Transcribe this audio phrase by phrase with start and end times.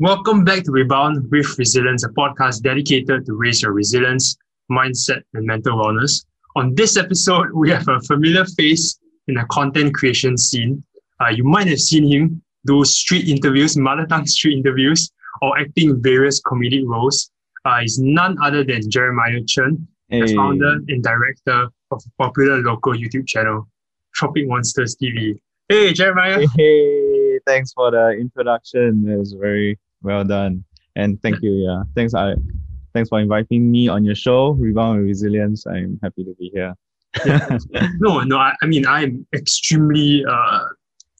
[0.00, 4.36] Welcome back to Rebound with Resilience, a podcast dedicated to raise your resilience,
[4.70, 6.24] mindset, and mental wellness.
[6.54, 10.84] On this episode, we have a familiar face in the content creation scene.
[11.20, 15.10] Uh, you might have seen him do street interviews, mother tongue street interviews,
[15.42, 17.30] or acting in various comedic roles.
[17.64, 20.20] Uh, he's none other than Jeremiah Chen, Hey.
[20.22, 23.68] the founder and director of a popular local YouTube channel,
[24.14, 25.40] Tropic Monsters TV.
[25.68, 26.46] Hey, Jeremiah.
[26.56, 29.06] Hey, thanks for the introduction.
[29.08, 30.64] It was very well done.
[30.96, 31.52] And thank you.
[31.52, 31.82] Yeah.
[31.94, 32.14] Thanks.
[32.14, 32.34] I
[32.94, 35.66] thanks for inviting me on your show, Rebound with Resilience.
[35.66, 36.74] I'm happy to be here.
[38.00, 40.60] No, no, I, I mean, I'm extremely uh,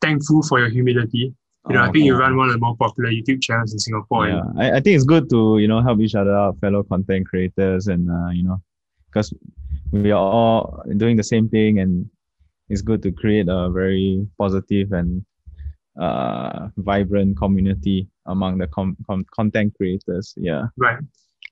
[0.03, 1.35] thankful for your humility.
[1.69, 3.79] You know, I think you Oh, run one of the more popular YouTube channels in
[3.79, 4.29] Singapore.
[4.29, 4.41] Yeah.
[4.41, 7.27] and- I, I think it's good to, you know, help each other out, fellow content
[7.29, 8.61] creators and uh, you know,
[9.11, 9.33] because
[9.93, 12.09] we are all doing the same thing and
[12.69, 15.25] it's good to create a very positive and
[16.01, 20.35] uh vibrant community among the com- com- content creators.
[20.37, 20.67] Yeah.
[20.77, 20.99] Right.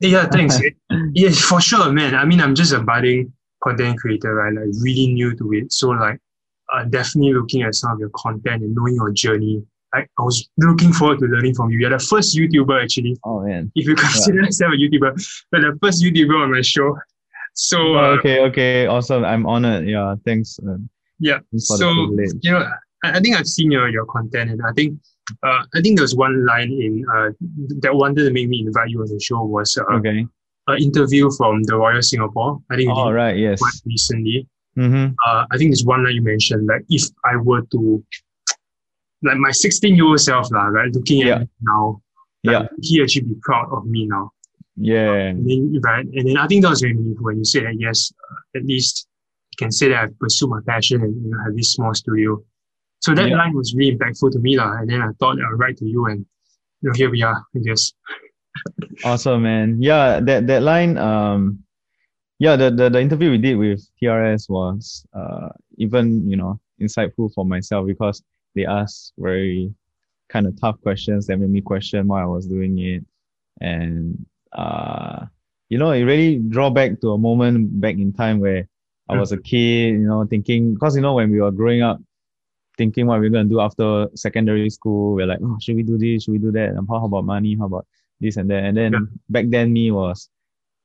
[0.00, 0.60] Yeah, thanks.
[1.14, 2.14] yes, for sure, man.
[2.14, 4.52] I mean, I'm just a budding content creator, right?
[4.52, 5.72] Like really new to it.
[5.72, 6.20] So like
[6.72, 9.62] uh, definitely looking at some of your content and knowing your journey.
[9.94, 11.78] Like I was looking forward to learning from you.
[11.78, 13.72] You're the first YouTuber actually, Oh man.
[13.74, 16.96] if you consider yourself a YouTuber, but the first YouTuber on my show.
[17.54, 19.24] So Oh, uh, okay, okay, awesome.
[19.24, 19.88] I'm honored.
[19.88, 20.58] Yeah, thanks.
[20.58, 20.76] Uh,
[21.18, 21.38] yeah.
[21.50, 21.88] thanks So
[22.42, 22.68] you know,
[23.04, 24.98] I, I think I've seen your, your content and I think
[25.42, 27.30] uh, I think there's one line in uh,
[27.82, 30.26] that wanted to make me invite you on the show was uh, Okay.
[30.68, 32.60] an interview from the Royal Singapore.
[32.70, 33.36] I think All did right.
[33.36, 33.60] Yes.
[33.60, 34.48] quite recently.
[34.78, 35.14] Mm-hmm.
[35.26, 38.04] Uh, I think there's one line you mentioned, like if I were to,
[39.22, 41.38] like my 16 year old self, lah, right, looking at Yeah.
[41.40, 42.02] me now,
[42.44, 42.68] like, Yeah.
[42.82, 44.30] he actually be proud of me now.
[44.76, 45.12] Yeah.
[45.32, 47.76] And then, right, and then I think that was very meaningful when you said that
[47.80, 49.08] yes, uh, at least
[49.52, 52.42] you can say that I've pursued my passion and you know have this small studio.
[53.00, 53.36] So that Yeah.
[53.36, 54.78] line was really impactful to me, lah.
[54.80, 56.24] And then I thought I'll write to you, and
[56.82, 57.44] you know here we are.
[57.54, 57.92] I guess.
[59.04, 59.82] Awesome, man.
[59.82, 60.20] Yeah.
[60.20, 60.96] That that line.
[60.96, 61.60] Um.
[62.38, 62.56] Yeah.
[62.56, 67.44] The the, the interview we did with TRS was uh even you know insightful for
[67.44, 68.22] myself because
[68.54, 69.72] they asked very
[70.28, 73.04] kind of tough questions that made me question why I was doing it,
[73.60, 75.26] and uh
[75.68, 78.66] you know it really draw back to a moment back in time where
[79.08, 82.00] I was a kid, you know, thinking because you know when we were growing up,
[82.76, 86.24] thinking what we're gonna do after secondary school, we're like, oh, should we do this?
[86.24, 86.70] Should we do that?
[86.70, 87.56] And how about money?
[87.58, 87.86] How about
[88.20, 88.64] this and that?
[88.64, 89.00] And then Yeah.
[89.28, 90.28] back then, me was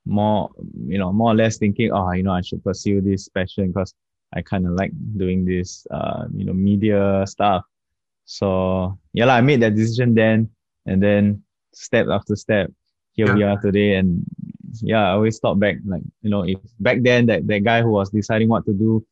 [0.04, 0.50] more,
[0.86, 3.94] you know, more or less thinking, oh, you know, I should pursue this passion because
[4.34, 7.64] I kind of like doing this, uh, you know, media stuff.
[8.24, 10.50] So yeah, lah, I made that decision then,
[10.86, 11.42] and then
[11.72, 12.72] step after step,
[13.12, 14.24] here we are today, and
[14.80, 17.90] yeah, I always thought back, like, you know, if back then that, that guy who
[17.90, 19.04] was deciding what to do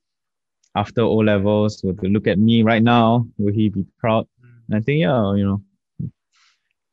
[0.75, 4.27] after O levels would look at me right now, will he be proud?
[4.69, 5.63] And I think, yeah, you know,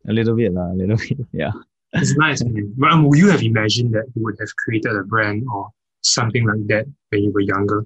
[0.08, 1.52] a little bit, a little bit, yeah.
[1.94, 2.74] It's nice, man.
[2.78, 5.70] But um, would you have imagined that you would have created a brand or
[6.02, 7.86] something like that when you were younger?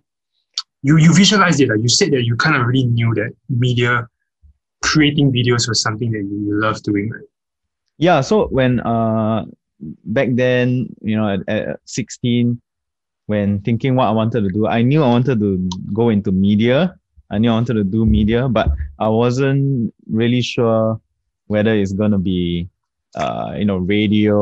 [0.84, 4.08] You you visualized it, like you said that you kind of really knew that media,
[4.82, 7.10] creating videos was something that you, love doing.
[7.10, 7.24] Right?
[7.98, 9.46] Yeah, so when uh
[10.06, 12.60] back then, you know, at, at 16,
[13.32, 15.50] when thinking what I wanted to do, I knew I wanted to
[15.94, 16.78] go into media.
[17.32, 18.68] I knew I wanted to do media, but
[19.00, 21.00] I wasn't really sure
[21.48, 22.68] whether it's gonna be
[23.16, 24.36] uh you know radio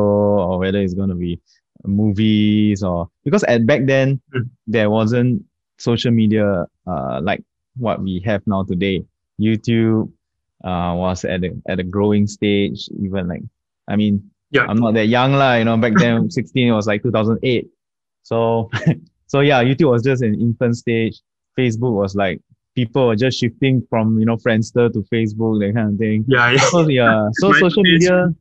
[0.45, 1.39] or whether it's gonna be
[1.85, 4.49] movies or because at back then Mm.
[4.67, 5.43] there wasn't
[5.77, 7.41] social media uh like
[7.77, 9.03] what we have now today.
[9.39, 10.09] YouTube
[10.63, 13.43] uh was at a at a growing stage, even like
[13.87, 14.65] I mean Yeah.
[14.69, 17.69] I'm not that young lah, you know, back then 16 it was like 2008.
[18.29, 18.69] So
[19.31, 21.15] so yeah, YouTube was just an infant stage.
[21.57, 22.39] Facebook was like
[22.75, 26.25] people were just shifting from, you know, Friendster to Facebook, that kind of thing.
[26.27, 26.69] Yeah, yeah.
[26.73, 28.33] So yeah, so social media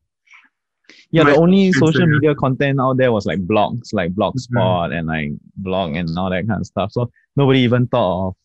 [1.11, 4.21] yeah, the only social media content out there was like blogs, like Mm-hmm.
[4.21, 6.91] Blogspot and like blog and all that kind of stuff.
[6.91, 8.35] So nobody even thought of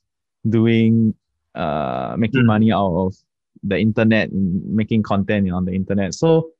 [0.48, 1.14] doing
[1.54, 2.46] uh making Mm.
[2.46, 3.14] money out of
[3.62, 6.14] the internet and making content on the internet.
[6.14, 6.50] So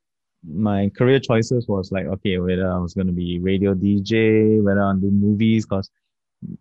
[0.47, 4.93] my career choices was like okay whether I was gonna be radio DJ, whether I
[4.93, 5.89] do movies because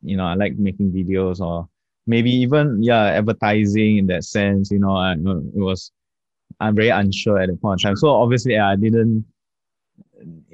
[0.02, 1.68] you know I like making videos or
[2.06, 4.70] maybe even yeah advertising in that sense.
[4.70, 5.92] You know I it was
[6.60, 7.96] I'm very unsure at the point in time.
[7.96, 9.24] So obviously I didn't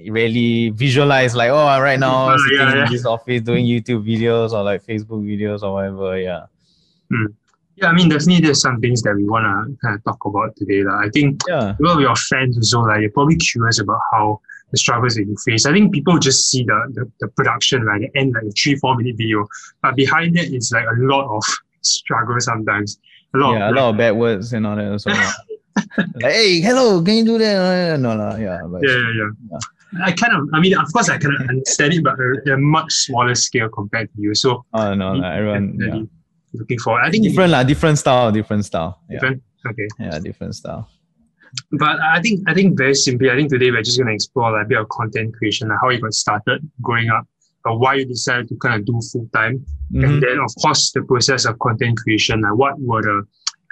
[0.08, 2.86] really visualize like oh right now ah, sitting yeah, yeah.
[2.86, 6.18] in this office doing YouTube videos or like Facebook videos or whatever.
[6.18, 6.46] Yeah.
[7.10, 7.26] Hmm.
[7.80, 10.54] Yeah, I mean, definitely there's some things that we want to kind of talk about
[10.56, 10.82] today.
[10.82, 11.00] lah.
[11.00, 11.74] I think Yeah.
[11.78, 14.40] a lot of your fans also, like, you're probably curious about how
[14.70, 15.64] the struggles that you face.
[15.66, 18.00] I think people just see the, the, the production, right?
[18.00, 19.46] The end, like a three, four minute video.
[19.82, 21.42] But behind that, it's like a lot of
[21.80, 22.98] struggle sometimes.
[23.34, 25.32] A lot Yeah, a of lot of bad words and all that as well.
[26.20, 27.56] like, hey, hello, can you do that?
[27.56, 29.58] Uh, uh, no, no, yeah, but Yeah, yeah, yeah.
[30.04, 32.56] I kind of, I mean, of course, I kind of understand it, but at a
[32.58, 34.34] much smaller scale compared to you.
[34.34, 36.02] So, oh no, like, everyone yeah.
[36.52, 37.00] Looking for.
[37.00, 39.00] I think different lah, different style, different style.
[39.08, 39.42] Yeah, different.
[39.68, 39.88] Okay.
[39.98, 40.88] yeah, different style.
[41.72, 44.66] But I think I think very simply, I think today we're just gonna explore like
[44.66, 47.26] a bit of content creation, like how you got started growing up,
[47.68, 50.04] uh, why you decided to kind of do full time, Mhm.
[50.04, 53.22] and then of course the process of content creation, like what were the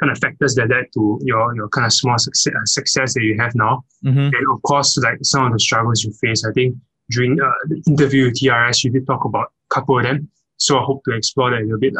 [0.00, 3.36] kind of factors that led to your your kind of small success, success that you
[3.38, 4.26] have now, Mhm.
[4.36, 6.44] and of course like some of the struggles you face.
[6.44, 6.76] I think
[7.10, 10.78] during uh, the interview with TRS, you did talk about a couple of them, so
[10.78, 11.94] I hope to explore that a little bit.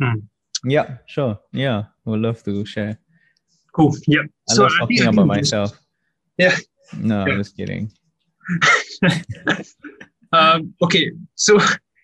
[0.00, 0.14] Lah.
[0.64, 1.38] Yeah, sure.
[1.52, 2.98] Yeah, would love to share.
[3.72, 3.94] Cool.
[4.06, 4.24] Yep.
[4.50, 5.78] I so love I talking about myself.
[6.36, 6.56] Yeah.
[6.96, 7.32] No, Yeah.
[7.32, 7.92] I'm just kidding.
[10.32, 11.58] um, okay, so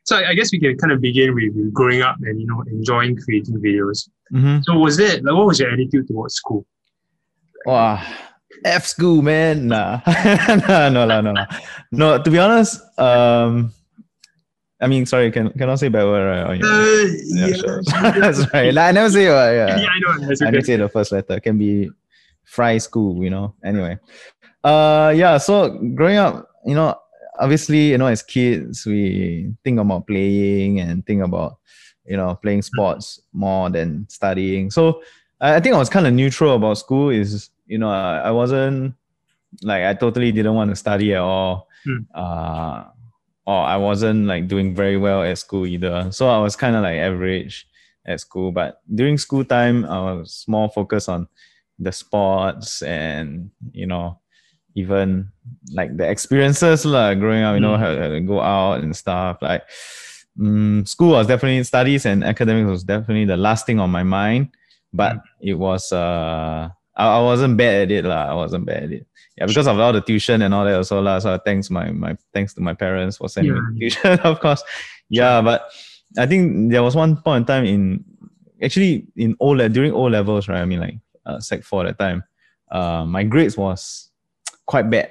[0.04, 2.46] so I I guess we can kind of begin with with growing up and you
[2.46, 4.08] know enjoying creating videos.
[4.32, 4.62] Mm-hmm.
[4.62, 6.66] So was it like what was your attitude towards school?
[7.66, 8.02] Wow.
[8.64, 9.68] F school, man.
[9.68, 10.00] Nah.
[10.68, 11.44] no, no, no, no, no.
[11.92, 13.72] No, to be honest, um,
[14.80, 16.44] I mean, sorry, can cannot say bad word, right?
[16.44, 17.82] on your- Uh, yeah, sure.
[18.20, 18.74] That's right.
[18.74, 19.30] Like, I never say it.
[19.30, 19.76] Yeah.
[19.80, 20.26] yeah, I know.
[20.26, 20.52] That's I okay.
[20.52, 21.40] didn't say the first letter.
[21.40, 21.90] Can be
[22.44, 23.54] fry school, you know.
[23.64, 23.98] Anyway.
[24.62, 26.96] Uh yeah, so growing up, you know,
[27.38, 31.58] obviously, you know, as kids, we think about playing and think about,
[32.06, 34.70] you know, playing sports more than studying.
[34.70, 35.02] So
[35.40, 38.30] I, I think I was kind of neutral about school is, you know, I, I
[38.30, 38.94] wasn't
[39.62, 41.68] like I totally didn't want to study at all.
[41.84, 41.98] Hmm.
[42.14, 42.84] Uh
[43.46, 46.10] or I wasn't like doing very well at school either.
[46.12, 47.66] So I was kind of like average
[48.06, 48.52] at school.
[48.52, 51.28] But during school time, I was more focused on
[51.78, 54.18] the sports and you know,
[54.74, 55.28] even
[55.72, 57.54] like the experiences like growing up.
[57.54, 57.78] You know, Mm.
[57.80, 59.38] how how to go out and stuff.
[59.42, 59.62] Like
[60.38, 64.48] mm, school was definitely studies and academics was definitely the last thing on my mind.
[64.92, 68.30] But it was uh, I, I wasn't bad at it lah.
[68.30, 69.06] I wasn't bad at it.
[69.36, 71.18] Yeah, because of all the tuition and all that also lah.
[71.18, 74.62] So thanks my my thanks to my parents for sending me to tuition, of course.
[75.08, 75.70] Yeah, but
[76.16, 78.04] I think there was one point in time in
[78.62, 80.60] actually in O le- during O levels, right?
[80.62, 82.22] I mean like uh, sec four at that time.
[82.70, 84.10] Uh, my grades was
[84.66, 85.10] quite bad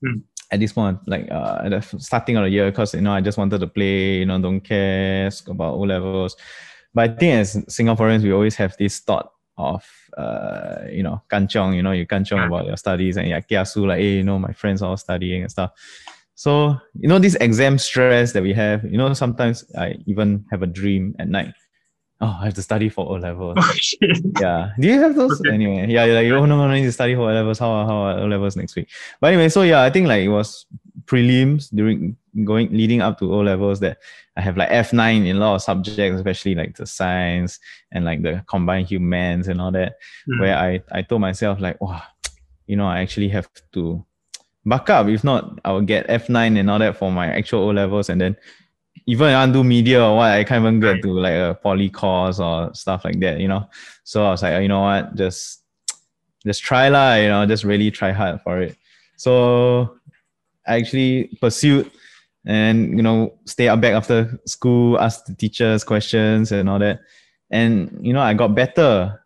[0.00, 0.22] Hmm.
[0.52, 3.20] at this point, like uh, at the starting of the year, because you know I
[3.20, 6.36] just wanted to play, you know, don't care about O levels.
[6.94, 9.28] But I think as Singaporeans, we always have this thought
[9.58, 9.84] of
[10.18, 14.00] uh, you know, kanchong, you know, you kanchong about your studies and yeah, kiasu, like,
[14.00, 15.70] hey, you know, my friends all studying and stuff.
[16.34, 20.62] So, you know, this exam stress that we have, you know, sometimes I even have
[20.62, 21.54] a dream at night.
[22.20, 23.58] Oh, I have to study for O levels.
[24.00, 24.12] Okay.
[24.40, 24.72] yeah.
[24.80, 25.40] Do you have those?
[25.40, 25.54] Okay.
[25.54, 27.60] Anyway, yeah, you're like, oh no, no, I need to study for O levels.
[27.60, 28.88] How, how are O levels next week?
[29.20, 30.66] But anyway, so yeah, I think like it was
[31.08, 33.98] prelims during going leading up to O levels that
[34.36, 37.58] I have like F9 in a lot of subjects, especially like the science
[37.92, 39.96] and like the combined humans and all that
[40.28, 40.40] Mm.
[40.40, 42.02] where I, I told myself like, wow,
[42.66, 44.04] you know, I actually have to
[44.64, 45.08] buck up.
[45.08, 48.10] If not, I will get F9 and all that for my actual O levels.
[48.10, 48.36] And then
[49.06, 51.02] even if I do media or what, I can't even get Right.
[51.02, 53.68] to like a poly course or stuff like that, you know?
[54.04, 55.64] So I was like, you know what, just,
[56.44, 58.76] just try lah, you know, just really try hard for it.
[59.16, 59.97] So
[60.68, 61.90] I actually pursued
[62.46, 67.00] and, you know, stay up back after school, ask the teachers questions and all that.
[67.50, 69.18] And, you know, I got better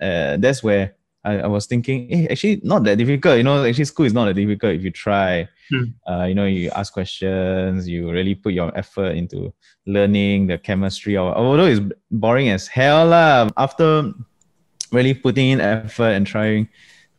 [0.00, 0.94] uh, that's where
[1.24, 3.36] I, I was thinking, hey, actually not that difficult.
[3.36, 5.48] You know, actually school is not that difficult if you try.
[5.70, 5.84] Hmm.
[6.08, 9.52] Uh, you know, you ask questions, you really put your effort into
[9.86, 11.16] learning the chemistry.
[11.16, 13.50] Or although it's boring as hell lah.
[13.56, 14.12] After
[14.90, 16.68] really putting in effort and trying,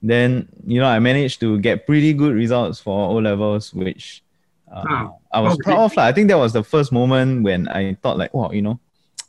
[0.02, 4.24] then you know I managed to get pretty good results for O levels, which
[4.72, 5.64] uh, Ah, I was okay.
[5.64, 5.96] proud of.
[5.98, 6.06] lah.
[6.06, 8.80] I think that was the first moment when I thought like, wow, you know,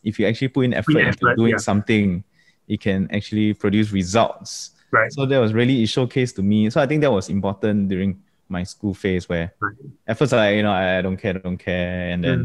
[0.04, 1.58] if you actually put in effort, in into doing yeah.
[1.58, 2.24] something,
[2.68, 4.70] it can actually produce results.
[4.90, 5.12] Right.
[5.12, 6.70] So that was really a showcase to me.
[6.70, 9.74] So I think that was important during my school phase where Right.
[10.06, 12.38] at first I you know I, I don't care, I don't care, and then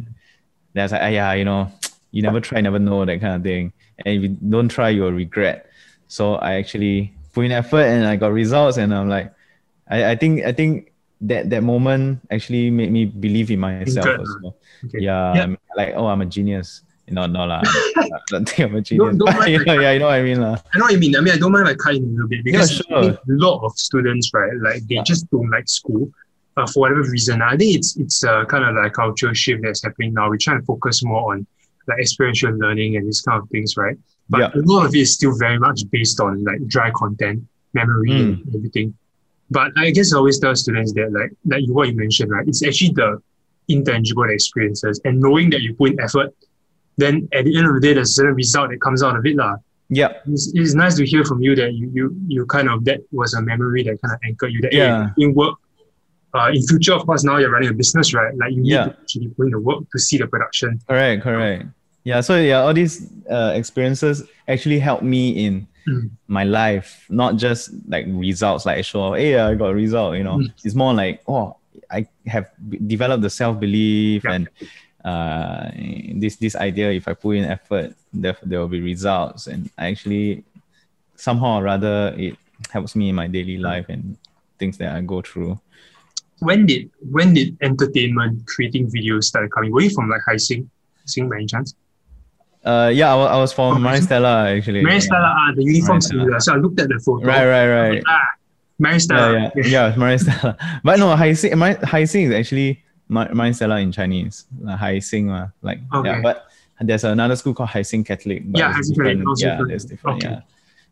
[0.76, 0.84] Mm.
[0.84, 1.72] was like, ah, yeah, you know,
[2.12, 3.74] you never try, never know that kind of thing.
[4.06, 5.70] And if you don't try, you'll regret.
[6.08, 9.30] So I actually put in effort and I got results, and I'm like,
[9.86, 10.90] I, I think I think
[11.22, 14.58] that that moment actually made me believe in myself as well.
[14.90, 15.06] Okay.
[15.06, 15.44] Yeah, Yeah.
[15.46, 16.82] I'm like oh, I'm a genius.
[17.10, 17.62] No, no lah.
[17.64, 18.04] I
[18.34, 19.16] don't think I'm a genius.
[19.16, 20.58] don't mind you know, yeah, you know what I mean lah.
[20.74, 21.16] I know what you mean.
[21.16, 23.14] I mean, I don't mind like cutting a little bit because sure.
[23.16, 25.06] A lot of students, right, like they Yeah.
[25.08, 26.10] just don't like school
[26.58, 27.42] uh, for whatever reason.
[27.42, 30.28] I think it's it's uh, kind of like cultural shift that's happening now.
[30.30, 31.46] We're trying to focus more on
[31.88, 33.98] like experiential learning and these kind of things, right?
[34.30, 34.62] But Yeah.
[34.62, 37.44] a lot of it is still very much based on like dry content,
[37.74, 38.44] memory, Mm.
[38.46, 38.94] and everything.
[39.50, 42.46] But I guess I always tell students that like like you, what you mentioned, right?
[42.48, 43.22] It's actually the
[43.70, 46.34] intangible experiences and knowing that you put in effort,
[46.98, 49.26] then at the end of the day, there's a certain result that comes out of
[49.26, 49.56] it, lah.
[49.90, 50.14] Yeah.
[50.26, 53.34] It's, it's nice to hear from you that you, you you kind of that was
[53.34, 55.10] a memory that kind of anchored you that Yeah.
[55.18, 55.56] in work.
[56.34, 58.36] Uh, in future, of course, now you're running a business, right?
[58.38, 58.86] Like you need Yeah.
[58.88, 60.80] to actually put in the work to see the production.
[60.90, 61.66] Correct, correct.
[62.08, 66.10] Yeah, so yeah, all these uh, experiences actually helped me in Mm.
[66.28, 70.36] my life, not just like results, like show, hey, I got a result, you know.
[70.44, 70.52] Mm.
[70.66, 71.56] It's more like, oh,
[71.90, 72.52] I have
[72.88, 74.36] developed the self belief Yeah.
[74.36, 74.44] and
[75.08, 75.72] uh,
[76.20, 76.92] this this idea.
[76.92, 80.44] If I put in effort, there there will be results, and I actually
[81.16, 82.36] somehow or rather it
[82.76, 84.20] helps me in my daily life and
[84.60, 85.56] things that I go through.
[86.44, 89.72] When did when did entertainment creating videos start coming?
[89.72, 90.68] Were you from like Hai Sing,
[91.08, 91.72] Sing by any chance?
[92.68, 93.82] Uh, yeah, I wa- I was from.
[93.82, 94.82] Maris Stella actually.
[94.84, 95.08] Mary yeah.
[95.08, 96.40] Stella, ah, the uniform Mary similar.
[96.46, 97.26] So I looked at the photo.
[97.26, 98.04] Right, right, right.
[98.08, 98.28] Ah,
[98.80, 99.28] Mary Stella.
[99.34, 100.58] yeah, yeah, yeah, Maris Stella.
[100.84, 104.46] But no, Hai Sing, Mar- Hai Sing is actually Ma- Maris Stella in Chinese.
[104.68, 106.10] Uh, Hai Sing, uh, like Okay.
[106.10, 106.22] yeah.
[106.22, 106.46] But
[106.82, 108.44] there's another school called Hai Sing Catholic.
[108.54, 109.90] Yeah, Hai Sing Catholic, Yeah, different.
[109.90, 110.18] different.
[110.24, 110.36] Okay.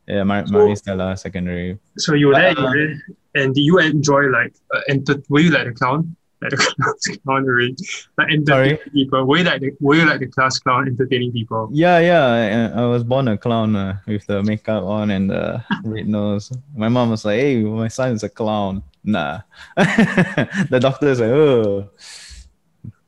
[0.07, 1.77] Yeah, yeah, Mar- So- Maris Stella Secondary.
[1.97, 5.15] So you were But, there, uh, and did you enjoy like uh, enter?
[5.29, 6.15] Were you like the clown?
[6.41, 7.75] Like the clown already?
[8.17, 9.23] Like entertaining people?
[9.25, 11.69] Were you like the, were you like the class clown entertaining people?
[11.71, 12.71] Yeah, yeah.
[12.75, 16.51] I, I was born a clown uh, with the makeup on and the red nose.
[16.75, 19.41] My mom was like, "Hey, my son is a clown." Nah.
[19.77, 21.89] the doctor is like, "Oh."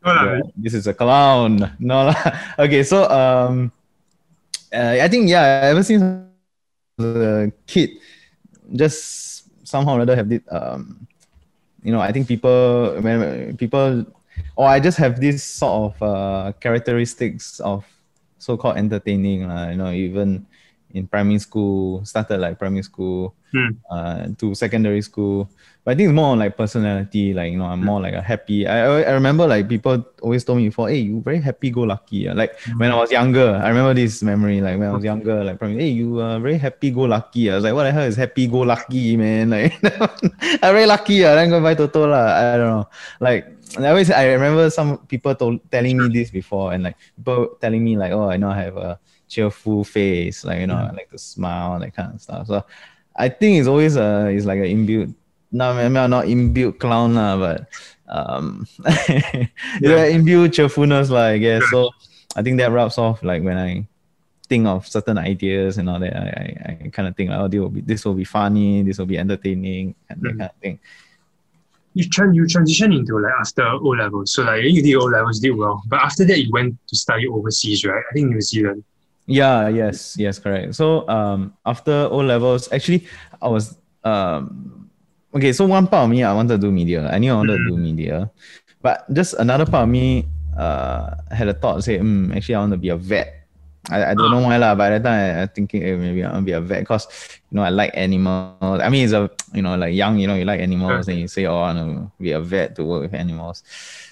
[0.06, 1.76] No, Yeah, this is a clown.
[1.80, 2.14] No.
[2.60, 3.72] Okay, so um,
[4.74, 6.02] uh, I think yeah, ever since
[6.98, 7.92] the kid,
[8.74, 11.07] just somehow or other have this um,
[11.84, 14.06] you know, I think people when people,
[14.56, 17.86] or I just have this sort of uh characteristics of
[18.38, 19.70] so-called entertaining lah.
[19.70, 20.46] You know, even
[20.94, 23.80] in primary school, started like primary school, Hmm.
[23.90, 25.48] uh, to secondary school.
[25.88, 27.32] But I think it's more on like personality.
[27.32, 28.68] Like you know, I'm more like a happy.
[28.68, 32.28] I I I remember like people always told me before, hey, you very happy-go-lucky.
[32.28, 34.60] ah." Like when I was younger, I remember this memory.
[34.60, 37.48] Like when I was younger, like probably, hey, you are very happy-go-lucky.
[37.52, 39.48] I was like, what the hell is happy-go-lucky, man?
[39.56, 39.80] Like
[40.60, 41.24] I'm very lucky.
[41.24, 42.36] I then go buy Toto lah.
[42.36, 42.88] I don't know.
[43.24, 43.48] Like
[43.80, 47.80] I always, I remember some people told, telling me this before, and like people telling
[47.84, 51.10] me like, oh, I know I have a cheerful face, like you know, I like
[51.12, 52.48] to smile, that kind of stuff.
[52.48, 52.66] So
[53.16, 55.14] I think it's always a, it's like an inbuilt.
[55.52, 57.68] No, I mean, I'm not inbuilt clown lah, but
[58.08, 58.68] um,
[59.80, 61.64] yeah, inbuilt cheerfulness lah, I guess.
[61.72, 61.92] So
[62.36, 63.88] I think that rubs off like when I
[64.50, 66.16] think of certain ideas and all that.
[66.16, 66.28] I,
[66.66, 68.98] I, I kind of think like, oh, this will be this will be funny, this
[68.98, 70.38] will be entertaining, and that Mhm.
[70.40, 70.80] kind of thing.
[71.94, 74.34] You tran you transition into like after O levels.
[74.34, 77.26] So like you did O levels, did well, but after that you went to study
[77.28, 78.04] overseas, right?
[78.10, 78.84] I think New Zealand.
[79.28, 80.76] Yeah, yes, yes, correct.
[80.76, 83.06] So um after O levels, actually
[83.42, 84.90] I was um
[85.36, 87.08] okay, so one part of me I wanted to do media.
[87.12, 88.32] I knew I wanted to do media.
[88.82, 92.72] But just another part of me uh had a thought say, mm, actually I want
[92.72, 93.34] to be a vet.
[93.90, 96.24] I, I don't know why lah, but at that time I, I thinking hey, maybe
[96.24, 97.08] I want to be a vet because
[97.52, 98.56] you know I like animals.
[98.56, 101.28] I mean it's a you know like young, you know, you like animals and you
[101.28, 103.64] say, Oh, I want to be a vet to work with animals.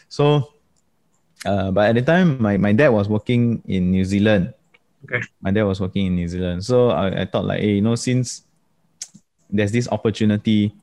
[0.10, 0.52] So
[1.46, 4.55] uh, but at the time my, my dad was working in New Zealand
[5.42, 6.66] my dad was working in New Zealand.
[6.66, 8.44] So I, I thought like, hey, you know, since
[9.50, 10.74] there's this opportunity,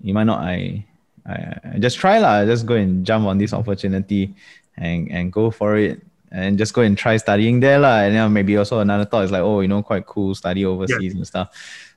[0.00, 0.84] you might not I
[1.26, 4.34] I, I just try lah, just go and jump on this opportunity
[4.76, 8.00] and, and go for it and just go and try studying there lah.
[8.00, 11.14] And then maybe also another thought is like, oh, you know, quite cool, study overseas
[11.14, 11.50] and stuff.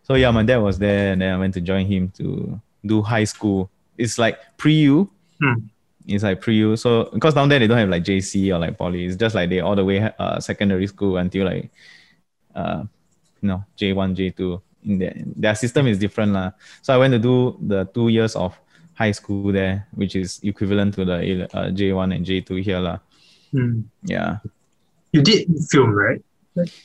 [0.03, 3.01] So yeah, my dad was there and then I went to join him to do
[3.01, 3.71] high school.
[3.97, 5.09] It's like pre-U.
[5.41, 5.53] Hmm.
[6.07, 6.75] It's like pre-U.
[6.77, 9.05] So because down there they don't have like JC or like poly.
[9.05, 11.71] It's just like they all the way uh, secondary school until like
[12.55, 12.83] uh
[13.41, 14.61] you know J1, J2.
[14.85, 16.51] In their, their system is different lah.
[16.83, 18.53] So I went to do the two years of
[18.93, 22.99] high school there, which is equivalent to the uh, J1 and J2 here lah.
[23.51, 23.81] Hmm.
[24.05, 24.37] Yeah.
[25.11, 26.21] You did film, right?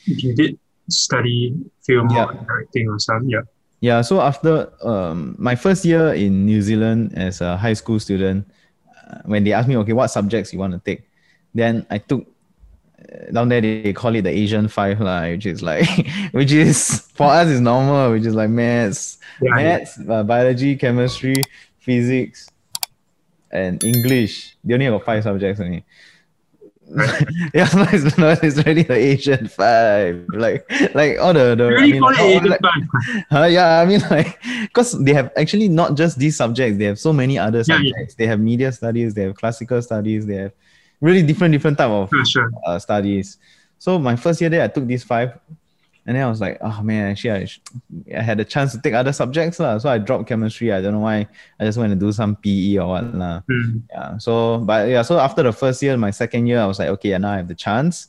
[0.05, 0.57] You did
[0.89, 1.53] study
[1.85, 2.25] film Yeah.
[2.25, 3.29] or directing or something.
[3.29, 3.45] Yeah.
[3.81, 8.45] Yeah, so after um, my first year in New Zealand as a high school student,
[9.25, 11.03] when they asked me, okay, what subjects you want to take,
[11.53, 12.25] then I took
[13.01, 15.87] uh, down there they call it the Asian Five, lah, which is like,
[16.31, 19.55] which is for us is normal, which is like maths, Yeah.
[19.55, 21.35] maths, uh, biology, chemistry,
[21.79, 22.49] physics,
[23.51, 24.55] and English.
[24.63, 25.83] They only have five subjects only.
[27.53, 31.63] yeah, no, it's, no, it's really the Asian Five, like like all the the.
[31.63, 33.23] You I really mean, call like, it Asian like- Five.
[33.29, 36.99] Huh, yeah, I mean like because they have actually not just these subjects, they have
[36.99, 37.91] so many other Yeah, yeah.
[37.91, 38.15] subjects.
[38.15, 40.51] They have media studies, they have classical studies, they have
[40.99, 42.51] really different different type of Sure, sure.
[42.65, 43.37] uh, studies.
[43.79, 45.39] So my first year there, I took these five,
[46.05, 47.61] and then I was like, oh man, actually I, sh-
[48.15, 49.77] I had a chance to take other subjects lah.
[49.77, 50.73] So I dropped chemistry.
[50.73, 51.27] I don't know why.
[51.59, 53.41] I just went to do some PE or what lah.
[53.47, 53.77] Hmm.
[53.89, 54.17] Yeah.
[54.17, 57.17] So, but yeah, so after the first year, my second year, I was like, okay,
[57.17, 58.07] now I have the chance.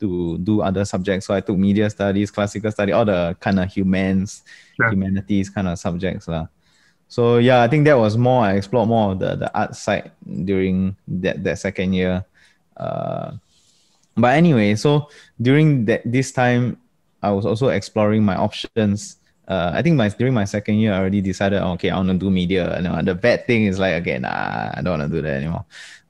[0.00, 1.26] to do other subjects.
[1.26, 4.42] So I took media studies, classical study, all the kind of humans,
[4.76, 6.28] humanities kind of subjects.
[6.28, 6.46] lah.
[7.08, 10.12] So yeah, I think that was more, I explored more of the, the art side
[10.44, 12.24] during that, that second year.
[12.76, 13.32] Uh,
[14.16, 15.08] but anyway, so
[15.40, 16.76] during that this time,
[17.24, 19.16] I was also exploring my options.
[19.48, 22.14] Uh, I think my during my second year, I already decided, okay, I want to
[22.14, 22.76] do media.
[22.76, 25.36] And uh, the bad thing is like, okay, nah, I don't want to do that
[25.40, 25.64] anymore.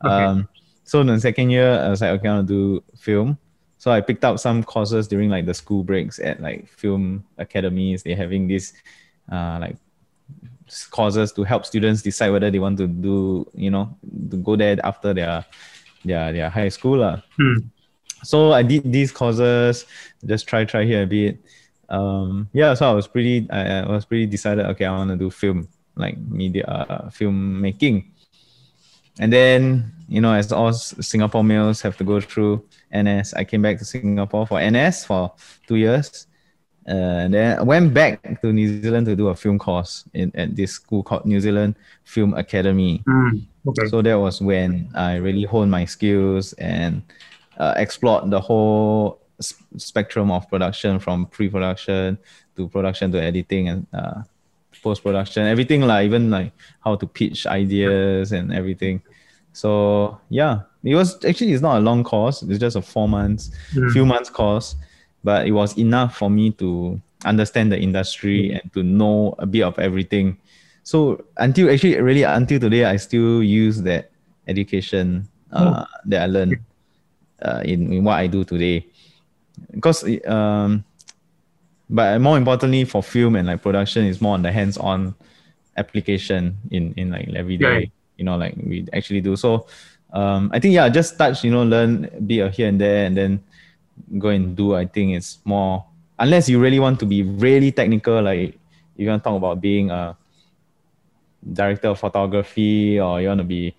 [0.05, 0.25] Okay.
[0.25, 0.49] Um,
[0.85, 3.39] so in the second year, I was like, okay, I want to do film.
[3.79, 8.03] So I picked up some courses during like the school breaks at like film academies.
[8.03, 8.73] They're having these
[9.31, 9.77] uh, like
[10.91, 13.97] courses to help students decide whether they want to do, you know,
[14.31, 15.45] to go there after their
[16.05, 16.99] their their high school.
[16.99, 17.21] lah.
[17.37, 17.69] Hmm.
[18.25, 19.87] So I did these courses,
[20.25, 21.39] just try try here a bit.
[21.89, 24.67] Um, yeah, so I was pretty I, I was pretty decided.
[24.67, 28.11] Okay, I want to do film, like media, uh, film making.
[29.21, 32.65] And then you know, as all Singapore males have to go through
[32.95, 35.33] NS, I came back to Singapore for NS for
[35.67, 36.27] two years.
[36.87, 40.31] Uh, and then I went back to New Zealand to do a film course in
[40.37, 43.03] at this school called New Zealand Film Academy.
[43.07, 43.39] Hmm.
[43.67, 43.89] Okay.
[43.89, 47.03] So that was when I really honed my skills and
[47.59, 49.21] uh, explored the whole
[49.77, 52.19] spectrum of production from pre-production
[52.57, 54.23] to production to editing and uh,
[54.83, 56.53] post-production, everything like even like
[56.85, 59.03] how to pitch ideas and everything.
[59.53, 62.43] So yeah, it was actually it's not a long course.
[62.43, 63.89] It's just a four months, Hmm.
[63.91, 64.77] few months course,
[65.23, 69.63] but it was enough for me to understand the industry and to know a bit
[69.63, 70.37] of everything.
[70.83, 74.11] So until actually really until today, I still use that
[74.47, 76.59] education uh, that I learned
[77.45, 78.87] uh, in, in what I do today.
[79.71, 80.85] Because um,
[81.89, 85.15] but more importantly for film and like production is more on the hands-on
[85.77, 87.81] application in in like every day.
[87.81, 87.87] Yeah.
[88.17, 89.37] You know, like we actually do.
[89.37, 89.67] So
[90.13, 93.17] um, I think yeah, just touch, you know, learn a bit here and there, and
[93.17, 93.43] then
[94.19, 94.75] go and do.
[94.75, 95.85] I think it's more
[96.19, 98.59] unless you really want to be really technical, like
[98.97, 100.17] you want to talk about being a
[101.53, 103.75] director of photography, or you want to be,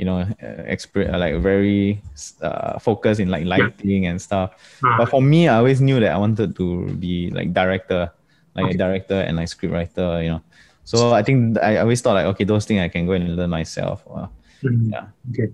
[0.00, 2.00] you know, uh, expert like very
[2.40, 4.56] uh, focused in like lighting and stuff.
[4.80, 8.08] Ah, But for me, I always knew that I wanted to be like director,
[8.56, 8.74] like Okay.
[8.74, 10.42] a director and like script writer, you know.
[10.88, 13.52] So I think I always thought like, okay, those things I can go and learn
[13.52, 14.00] myself.
[14.08, 14.26] Uh,
[14.64, 14.88] hmm.
[14.88, 15.12] yeah.
[15.30, 15.52] Okay.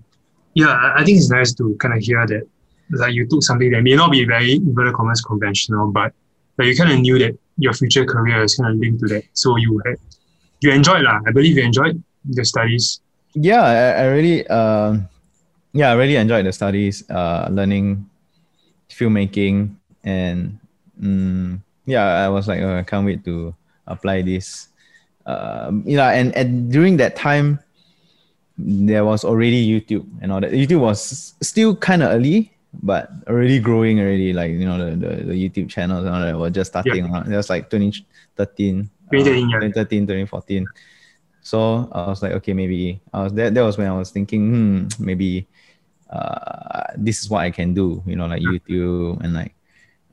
[0.55, 2.43] Yeah, I- think it's nice to kind of hear that
[2.95, 6.15] like you took something that may not be very inverted commas conventional, but
[6.55, 9.23] but you kind of knew that your future career is kind of linked to that.
[9.35, 9.99] So you had
[10.63, 11.19] you enjoyed lah.
[11.27, 13.03] I believe you enjoyed the studies.
[13.37, 15.07] Yeah I, I really um
[15.73, 18.09] yeah i really enjoyed the studies uh learning
[18.89, 20.57] filmmaking and
[20.99, 23.53] mm, yeah i was like oh, i can't wait to
[23.85, 24.69] apply this
[25.25, 27.59] um you know and, and during that time
[28.57, 33.59] there was already youtube and all that youtube was still kind of early but already
[33.59, 36.71] growing already like you know the, the, the youtube channels and all that were just
[36.71, 37.31] starting around.
[37.31, 39.59] it was like 2013 uh, 2013, yeah.
[39.59, 40.65] 2013 2014
[41.47, 43.53] so I was like, okay, maybe I was that.
[43.55, 45.47] That was when I was thinking, hmm, maybe
[46.11, 48.03] uh, this is what I can do.
[48.05, 49.55] You know, like YouTube and like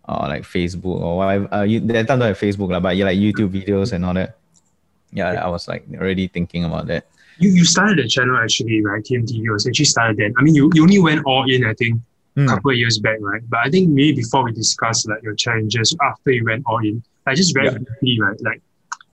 [0.08, 1.46] or like Facebook or whatever.
[1.54, 4.14] Uh, you, that time don't have Facebook lah, but yeah, like YouTube videos and all
[4.14, 4.38] that.
[5.12, 7.06] Yeah, I was like already thinking about that.
[7.38, 9.04] You you started the channel actually, right?
[9.04, 10.34] TMTV was actually started then.
[10.38, 12.46] I mean, you, you only went all in, I think, a Hmm.
[12.54, 13.42] couple of years back, right?
[13.48, 17.02] But I think maybe before we discuss like your challenges after you went all in,
[17.26, 17.78] like just very Yeah.
[17.78, 18.38] briefly, right?
[18.42, 18.62] Like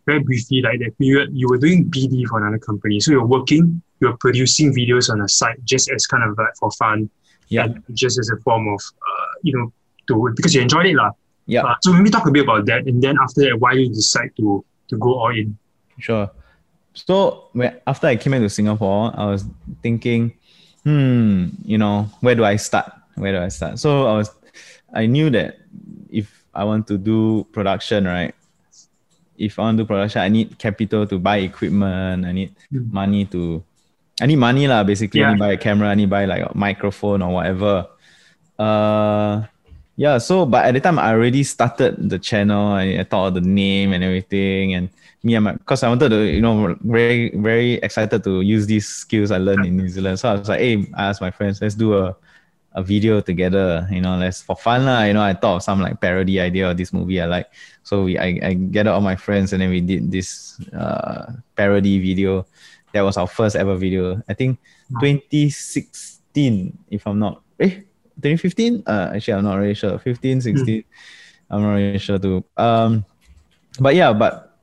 [0.06, 3.00] very briefly, like that period, you were doing BD for another company.
[3.00, 6.72] So you're working, you're producing videos on the site just as kind of like for
[6.72, 7.10] fun,
[7.50, 7.68] Yeah.
[7.94, 9.72] just as a form of, uh, you know,
[10.08, 11.12] to because you enjoyed it, lah.
[11.46, 11.64] Yeah.
[11.64, 14.32] Uh, so maybe talk a bit about that, and then after that, why you decide
[14.38, 15.58] to to go all in.
[16.00, 16.30] Sure.
[16.94, 19.46] So when after I came into Singapore, I was
[19.82, 20.34] thinking,
[20.84, 22.92] hmm, you know, where do I start?
[23.16, 23.80] Where do I start?
[23.80, 24.32] So I was,
[24.94, 25.60] I knew that
[26.10, 28.34] if I want to do production, right?
[29.38, 32.26] If I want to do production, I need capital to buy equipment.
[32.26, 32.92] I need Mm.
[32.92, 33.64] money to,
[34.22, 34.84] I need money lah.
[34.84, 35.90] Basically, I need buy a camera.
[35.90, 37.88] I need buy like a microphone or whatever.
[38.60, 39.44] Uh,
[39.96, 40.18] yeah.
[40.20, 42.74] So, but at the time, I already started the channel.
[42.74, 44.90] I, I thought of the name and everything, and
[45.24, 48.88] me and my because I wanted to, you know, very very excited to use these
[48.88, 50.20] skills I learned in New Zealand.
[50.20, 52.16] So I was like, hey, I asked my friends, let's do a
[52.74, 53.88] a video together.
[53.92, 55.04] You know, let's for fun lah.
[55.04, 57.48] You know, I thought of some like parody idea of this movie I like.
[57.84, 62.00] So we I, I gathered all my friends and then we did this uh parody
[62.00, 62.46] video.
[62.94, 64.22] That was our first ever video.
[64.28, 64.60] I think
[65.00, 67.82] 2016, if I'm not eh
[68.22, 68.84] 2015.
[68.86, 69.98] Uh, actually, I'm not really sure.
[69.98, 70.84] 15, 16.
[71.50, 72.44] I'm not really sure too.
[72.58, 73.06] Um,
[73.80, 74.58] but yeah, but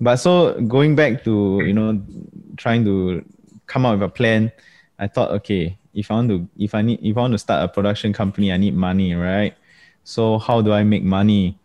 [0.00, 2.00] but so going back to you know
[2.56, 3.24] trying to
[3.66, 4.50] come up with a plan,
[4.98, 7.64] I thought okay, if I want to if I need if I want to start
[7.64, 9.54] a production company, I need money, right?
[10.04, 11.58] So how do I make money?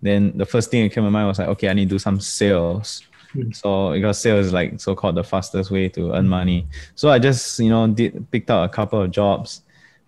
[0.00, 1.94] Then the first thing that came to my mind was like, okay, I need to
[1.94, 3.02] do some sales.
[3.34, 3.54] Mm.
[3.54, 6.66] So because sales is like so called the fastest way to earn money.
[6.94, 9.62] So I just you know did picked out a couple of jobs.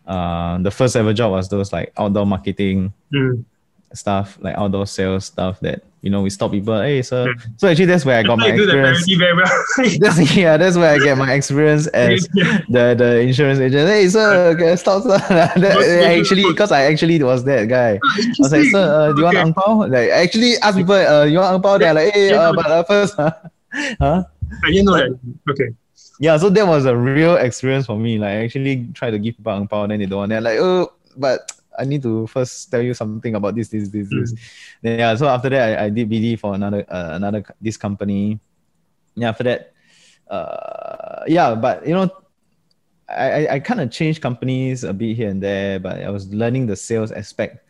[0.07, 3.45] Uh, the first ever job was those like outdoor marketing Mm.
[3.95, 6.79] Stuff, like outdoor sales stuff that you know we stop people.
[6.81, 7.33] Hey, sir.
[7.57, 9.51] So actually, that's where I got my you do the experience.
[10.01, 12.29] That's, yeah, that's where I get my experience as
[12.69, 13.89] the the insurance agent.
[13.89, 15.19] Hey, sir, okay, stop, sir.
[15.29, 17.99] That- actually, because I actually was that guy.
[18.03, 19.47] I was like, sir, uh, do you want Okay.
[19.49, 19.79] ang pao?
[19.89, 21.79] Like, I actually ask people, uh, you want ang pao?
[21.79, 23.33] They're like, hey, uh, but uh, first, huh?
[23.99, 24.25] huh?
[24.63, 25.19] I didn't know that.
[25.51, 25.71] Okay.
[26.21, 28.19] Yeah, so that was a real experience for me.
[28.19, 30.31] Like, I actually try to give people ang pao, then they don't want.
[30.31, 34.09] They're like, oh, but I need to first tell you something about this, this, this,
[34.11, 34.35] this.
[34.83, 38.39] Then, yeah, so after that, I, I did BD for another, uh, another this company.
[39.15, 39.73] Yeah, after that,
[40.31, 42.11] uh, yeah, but you know,
[43.09, 46.33] I, I, I kind of changed companies a bit here and there, but I was
[46.33, 47.61] learning the sales aspect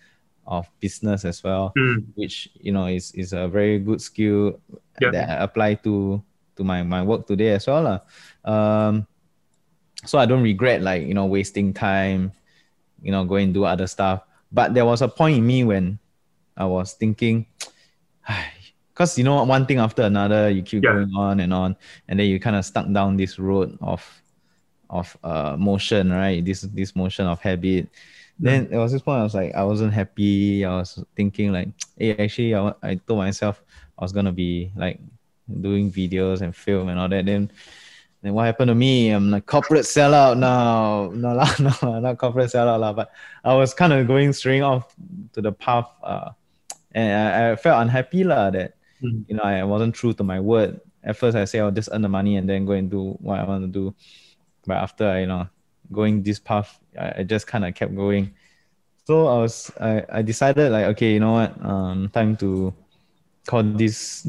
[0.47, 2.05] of business as well, Mm.
[2.14, 4.61] which you know is is a very good skill
[5.01, 5.11] Yeah.
[5.11, 6.23] that I apply to
[6.57, 7.83] to my my work today as well.
[7.83, 7.99] lah.
[8.45, 9.07] Um,
[10.05, 12.33] so I don't regret like you know wasting time,
[13.05, 14.25] you know, going do other stuff.
[14.53, 16.01] But there was a point in me when
[16.57, 17.47] I was thinking,
[18.95, 20.90] because you know one thing after another, you keep Yeah.
[20.90, 21.77] going on and on,
[22.09, 24.03] and then you kind of stuck down this road of
[24.90, 26.45] of uh motion, right?
[26.45, 27.88] This this motion of habit.
[28.38, 30.64] Then there was this point I was like I wasn't happy.
[30.64, 33.62] I was thinking like, hey, actually, I, I told myself
[33.99, 35.01] I was gonna be like
[35.61, 37.27] doing videos and film and all that.
[37.27, 37.51] Then
[38.25, 39.11] then what happened to me?
[39.11, 41.11] I'm like corporate sellout now.
[41.15, 43.11] No, lah, no, not corporate sellout, lah, but
[43.45, 44.95] I was kind of going straight off
[45.35, 45.87] to the path.
[46.03, 46.31] Uh,
[46.93, 49.25] and I, I felt unhappy lah, that Mm.
[49.29, 50.81] you know I wasn't true to my word.
[51.03, 53.39] At first, I say I'll just earn the money and then go and do what
[53.39, 53.95] I want to do.
[54.67, 55.49] But after I, you know,
[55.93, 58.33] going this path, I, I just kind of kept going.
[59.05, 62.73] So I was, I, I decided like, okay, you know what, um, time to
[63.47, 64.27] call this,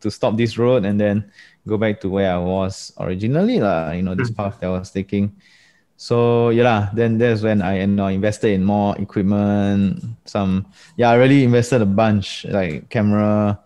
[0.00, 1.24] to stop this road and then
[1.66, 3.92] go back to where I was originally, lah.
[3.92, 4.36] You know, this Mm.
[4.36, 5.32] path that I was taking.
[5.96, 10.02] So yeah, then that's when I you know invested in more equipment.
[10.26, 10.66] Some
[10.98, 13.60] yeah, I really invested a bunch like camera,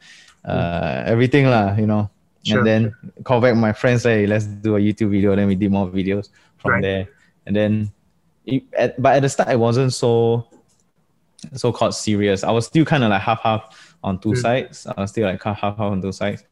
[0.45, 1.73] uh, everything lah.
[1.75, 2.11] You know,
[2.45, 2.59] Sure.
[2.59, 2.81] and then
[3.25, 4.03] call back my friends.
[4.05, 5.35] Say let's do a YouTube video.
[5.35, 6.29] Then we did more videos
[6.61, 6.83] from Right.
[6.85, 7.03] there,
[7.49, 7.73] and then,
[8.45, 10.47] it, at, but at the start it wasn't so
[11.57, 12.45] so called serious.
[12.45, 14.87] I was still kind of like half half on two sides.
[14.87, 16.45] I was still like half half on two sides.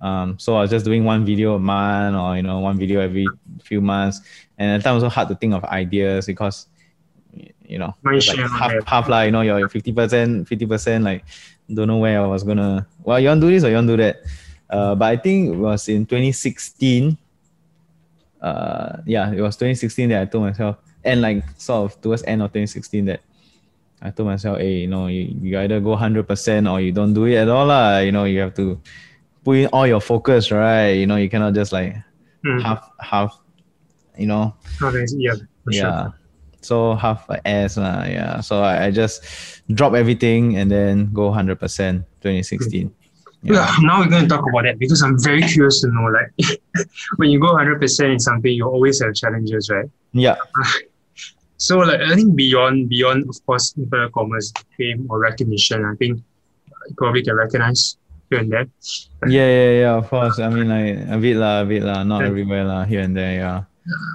[0.00, 3.00] Um, so I was just doing one video a month or you know one video
[3.00, 3.26] every
[3.62, 4.20] few months,
[4.58, 6.66] and at the time it was hard to think of ideas because
[7.32, 11.24] you know like half half like you know you're fifty percent fifty percent like
[11.72, 13.88] don't know where I was gonna well you want to do this or you want
[13.88, 14.16] to do that.
[14.68, 17.16] Uh, but I think it was in 2016.
[18.40, 22.42] Uh, yeah, it was 2016 that I told myself, and like sort of towards end
[22.42, 23.20] of 2016 that
[24.02, 27.24] I told myself, hey, you know, you, you either go 100% or you don't do
[27.24, 27.66] it at all.
[27.66, 27.98] lah.
[27.98, 28.80] You know, you have to
[29.44, 30.90] put in all your focus, right?
[30.90, 31.96] You know, you cannot just like
[32.44, 32.60] Mm.
[32.62, 33.40] half, half,
[34.18, 34.52] you know,
[34.82, 35.32] Okay, yeah,
[35.64, 35.80] for sure.
[35.88, 36.08] yeah.
[36.60, 38.04] So half ass, lah.
[38.04, 38.40] yeah.
[38.40, 39.24] So I, I just
[39.72, 41.56] drop everything and then go 100%
[42.20, 42.92] 2016.
[43.42, 43.64] Yeah.
[43.80, 46.32] now we're going to talk about that because I'm very curious to know like
[47.16, 47.80] when you go 100%
[48.12, 49.88] in something, you always have challenges, right?
[50.12, 50.36] Yeah.
[51.56, 56.18] So like I think beyond beyond of course inverted commas fame or recognition, I think
[56.88, 57.96] you probably can recognize
[58.30, 58.66] here and there.
[59.26, 60.38] Yeah, yeah, yeah, of course.
[60.38, 62.28] I mean, like a bit lah, a bit lah, not Yeah.
[62.28, 63.62] everywhere lah, here and there, yeah.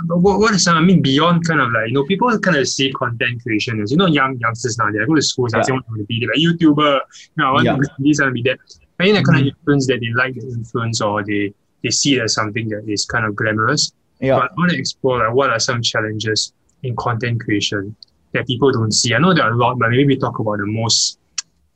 [0.06, 2.68] But what, what is I mean beyond kind of like you know people kind of
[2.68, 5.64] see content creation as you know young youngsters now they go to schools I Yeah.
[5.64, 7.76] say want to be like YouTuber, you know, I want Yeah.
[7.76, 8.58] to be this, I want to be that.
[9.00, 9.42] I think that kind Mhm.
[9.42, 12.84] of influence that they like the influence or they they see it as something that
[12.90, 13.94] is kind of glamorous.
[14.20, 14.40] Yeah.
[14.40, 16.52] But I want to explore like what are some challenges
[16.84, 17.96] in content creation
[18.34, 19.14] that people don't see.
[19.14, 21.20] I know there are a lot, but maybe we talk about the most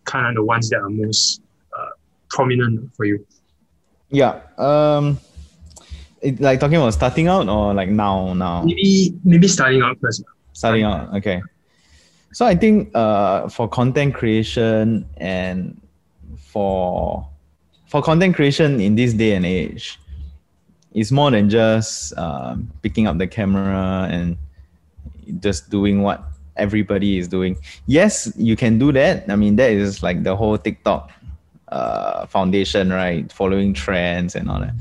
[0.06, 1.42] kind of the ones that are most
[1.78, 1.90] uh,
[2.30, 3.26] prominent for you.
[4.10, 4.42] Yeah.
[4.58, 5.20] Um,
[6.22, 8.64] it, like talking about starting out or like now, now?
[8.64, 10.24] Maybe maybe starting out first.
[10.54, 11.42] Starting out, okay.
[12.32, 15.80] So I think uh, for content creation and
[16.38, 17.28] for
[17.88, 20.00] for content creation in this day and age,
[20.94, 24.38] it's more than just um, picking up the camera and
[25.40, 26.24] just doing what
[26.56, 27.58] everybody is doing.
[27.88, 29.30] Yes, you can do that.
[29.30, 31.12] I mean, that is like the whole TikTok
[31.70, 33.32] uh, foundation, right?
[33.32, 34.74] Following trends and all that.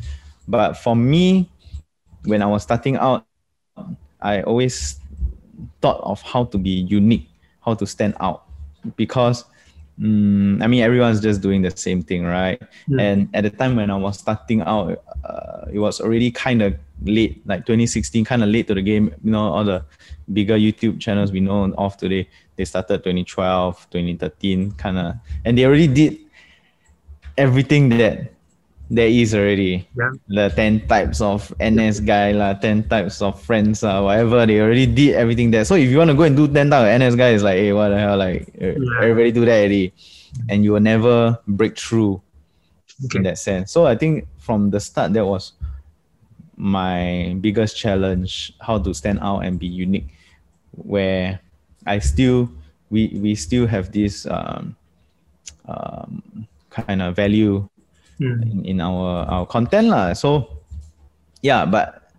[0.46, 1.50] But for me,
[2.24, 3.24] when I was starting out,
[4.20, 5.00] I always
[5.80, 7.28] thought of how to be unique,
[7.64, 8.44] how to stand out,
[8.96, 9.44] because
[9.98, 12.60] mm, I mean everyone's just doing the same thing, right?
[12.88, 13.00] Mm.
[13.00, 16.74] And at the time when I was starting out, uh, it was already kind of
[17.04, 19.14] late, like 2016, kind of late to the game.
[19.24, 19.84] You know, all the
[20.32, 25.64] bigger YouTube channels we know of today, they started 2012, 2013, kind of, and they
[25.64, 26.18] already did
[27.36, 28.32] everything that
[28.90, 29.88] there is already.
[29.96, 30.10] Yeah.
[30.28, 34.44] The 10 types of NS guy, la, 10 types of friends, uh, whatever.
[34.44, 35.64] They already did everything there.
[35.64, 37.56] So if you want to go and do 10 types of NS guy, it's like,
[37.56, 38.18] hey, what the hell?
[38.18, 39.94] Like, uh, everybody do that already.
[40.48, 42.20] And you will never break through
[43.06, 43.18] Okay.
[43.18, 43.72] in that sense.
[43.72, 45.52] So I think from the start, that was
[46.56, 50.08] my biggest challenge how to stand out and be unique
[50.72, 51.40] where
[51.86, 52.48] i still
[52.90, 54.76] we we still have this um,
[55.68, 57.66] um, kind of value
[58.20, 58.42] Mm.
[58.42, 60.12] in, in our our content lah.
[60.12, 60.46] so
[61.40, 62.12] yeah but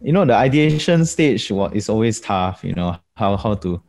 [0.00, 3.82] you know the ideation stage is always tough you know how how to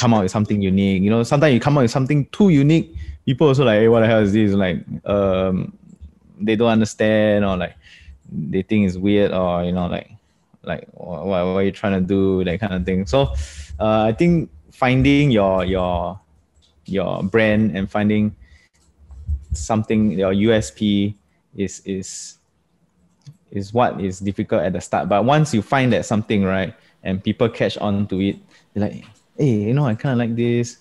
[0.00, 2.94] come out with something unique you know sometimes you come out with something too unique
[3.26, 5.76] people also like hey what the hell is this like um
[6.40, 7.74] they don't understand or like
[8.34, 10.10] they think it's weird or you know like
[10.62, 13.06] like what, what are you trying to do that kind of thing.
[13.06, 13.34] So
[13.78, 16.18] uh, i think finding your your
[16.86, 18.34] your brand and finding
[19.52, 21.14] something your usp
[21.56, 22.38] is is
[23.50, 25.08] is what is difficult at the start.
[25.08, 28.36] But once you find that something right and people catch on to it
[28.74, 29.04] like
[29.38, 30.78] hey you know i kind of like this.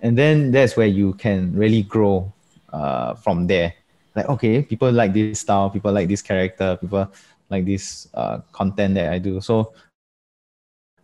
[0.00, 2.32] And then that's where you can really grow
[2.72, 3.74] uh, from there
[4.14, 7.10] like okay people like this style people like this character people
[7.50, 9.72] like this uh, content that i do so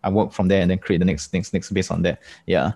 [0.02, 2.72] i work from there and then create the next things next based on that yeah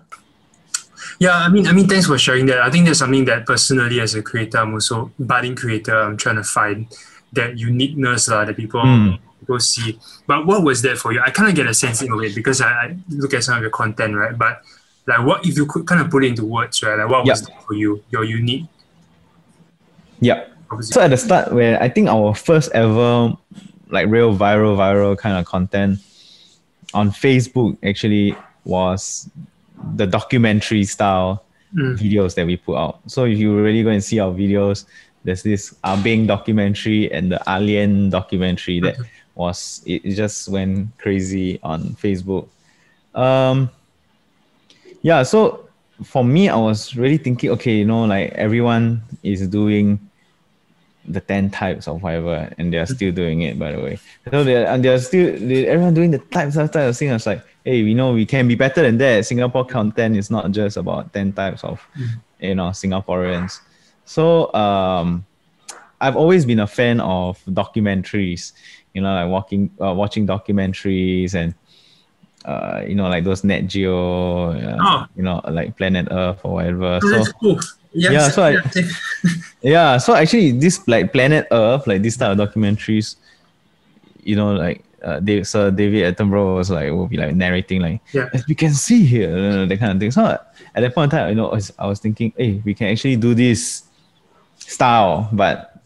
[1.19, 2.59] Yeah, I mean, I mean, thanks for sharing that.
[2.61, 5.95] I think that's something that personally, as a creator, I'm also budding creator.
[5.95, 6.87] I'm trying to find
[7.33, 9.19] that uniqueness uh, that people Mm.
[9.39, 9.97] people see.
[10.27, 11.21] But what was that for you?
[11.25, 13.55] I kind of get a sense in a way because I, I look at some
[13.55, 14.37] of your content, right?
[14.37, 14.61] But
[15.07, 16.97] like, what if you could kind of put it into words, right?
[16.99, 18.03] Like, what was that for you?
[18.11, 18.65] Your unique.
[20.21, 20.45] Yeah
[20.81, 23.35] so at the start where i think our first ever
[23.89, 25.99] like real viral viral kind of content
[26.93, 29.29] on facebook actually was
[29.95, 31.43] the documentary style
[31.75, 31.97] Mm.
[31.99, 32.99] videos that we put out.
[33.05, 34.85] So if you really go and see our videos,
[35.23, 38.97] there's this Abing documentary and the Alien documentary that
[39.35, 42.47] was it, it just went crazy on Facebook.
[43.13, 43.69] Um
[45.03, 45.69] yeah, so
[46.03, 49.99] for me I was really thinking, okay, you know, like everyone is doing
[51.09, 53.99] the 10 types of whatever and they're still doing it by the way.
[54.31, 57.09] So they're and they're still they, everyone doing the types of types of thing.
[57.09, 59.25] I was like hey we know we can be better than that.
[59.25, 61.81] Singapore content is not just about 10 types of
[62.39, 63.59] you know singaporeans.
[64.05, 65.25] So um
[66.01, 68.53] i've always been a fan of documentaries
[68.93, 71.53] you know like walking uh, watching documentaries and
[72.45, 75.05] uh, you know like those Nat Geo uh, Oh.
[75.15, 76.99] you know like planet earth or whatever.
[77.03, 77.59] Oh, so cool.
[77.93, 78.87] Yes, Yeah, so I- yeah.
[79.61, 83.15] yeah so actually this like planet earth like this type of documentaries
[84.23, 88.01] you know like uh, Dave, Sir David Attenborough was like will be like narrating like
[88.13, 88.29] Yeah.
[88.33, 91.17] as we can see here uh, that kind of thing so at that point in
[91.19, 93.83] time you know I was, I was thinking hey we can actually do this
[94.59, 95.81] style but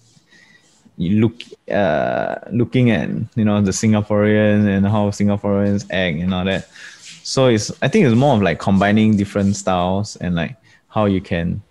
[0.97, 6.43] you look uh looking at you know the Singaporean and how Singaporeans act and all
[6.45, 6.67] that
[7.23, 10.55] so it's I think it's more of like combining different styles and like
[10.89, 11.61] how you can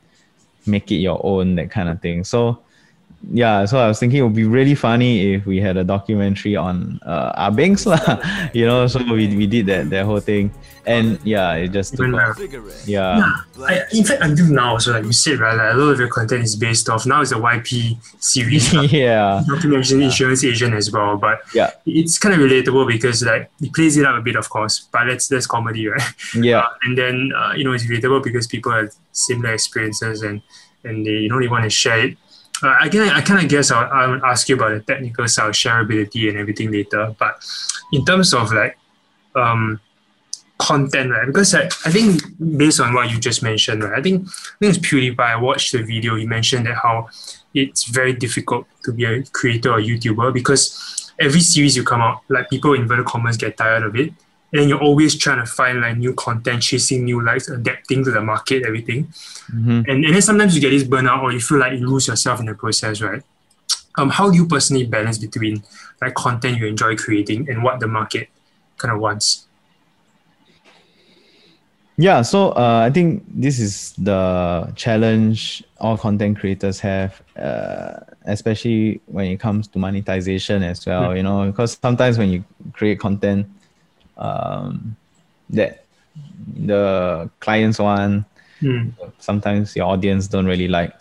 [0.67, 2.25] make it your own that kind of thing.
[2.25, 2.59] So
[3.31, 6.57] yeah so i was thinking it would be really funny if we had a documentary
[6.57, 8.01] on uh abings lah.
[8.53, 10.51] You know so we, we did that that whole thing
[10.85, 12.37] and yeah it just Even off.
[12.37, 12.63] better.
[12.87, 15.99] yeah I, in fact, until now, so like you said, right, like a lot of
[16.01, 17.07] your content is based off.
[17.07, 21.17] Now it's a YP series, yeah documentary insurance agent as well.
[21.17, 24.49] But yeah it's kind of relatable because like it plays it up a bit, of
[24.51, 24.89] course.
[24.93, 26.03] But that's that's comedy, right?
[26.35, 30.43] yeah Uh, and then uh, you know it's relatable because people have similar experiences and
[30.85, 32.19] and they you know they want to share it.
[32.65, 35.55] Uh, again, I kind of guess I'll, I'll ask you about the technical side, of
[35.55, 37.15] shareability, and everything later.
[37.19, 37.45] But
[37.93, 38.79] in terms of like
[39.35, 39.81] um,
[40.69, 41.27] content, right?
[41.27, 43.99] Because I, I think based on what you just mentioned, right?
[43.99, 45.19] I think I think it's PewDiePie.
[45.35, 46.15] I watched the video.
[46.17, 47.09] He mentioned that how
[47.55, 52.23] it's very difficult to be a creator or YouTuber because every series you come out,
[52.29, 54.13] like people in inverted commas get tired of it.
[54.55, 58.21] And you're always trying to find like new content, chasing new likes, adapting to the
[58.21, 59.07] market, everything.
[59.51, 59.89] Mhm.
[59.89, 62.39] And, and then sometimes you get this burnout or you feel like you lose yourself
[62.41, 63.23] in the process, right?
[63.97, 65.63] Um, how do you personally balance between
[66.03, 68.29] like content you enjoy creating and what the market
[68.77, 69.47] kind of wants?
[71.99, 79.01] Yeah, so uh, I think this is the challenge all content creators have, uh, especially
[79.07, 81.15] when it comes to monetization as well.
[81.17, 83.47] You know, because sometimes when you create content
[84.17, 84.97] um,
[85.51, 85.85] that
[86.57, 88.25] the clients want,
[88.61, 88.91] Hmm.
[89.19, 90.95] sometimes your audience don't really like.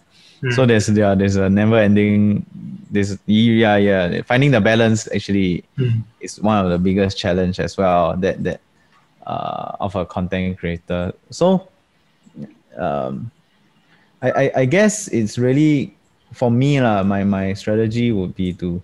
[0.49, 2.45] So there's yeah, there's a never ending
[2.89, 6.03] this yeah yeah finding the balance actually Mm.
[6.19, 8.59] is one of the biggest challenge as well that that
[9.25, 11.13] uh, of a content creator.
[11.29, 11.67] So
[12.77, 13.31] um,
[14.21, 15.95] I, I I guess it's really
[16.33, 17.03] for me lah.
[17.03, 18.81] My my strategy would be to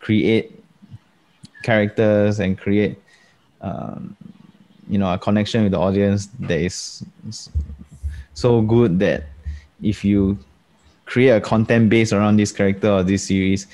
[0.00, 0.52] create
[1.62, 2.98] characters and create
[3.60, 4.16] um,
[4.88, 7.04] you know a connection with the audience that is
[8.34, 9.24] so good that
[9.82, 10.38] if you
[11.06, 13.66] create a content based around this character or this series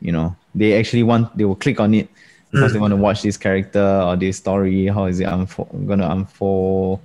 [0.00, 2.08] you know they actually want they will click on it
[2.50, 4.86] because they want to watch this character or this story?
[4.86, 7.00] How is it unfold, gonna unfold?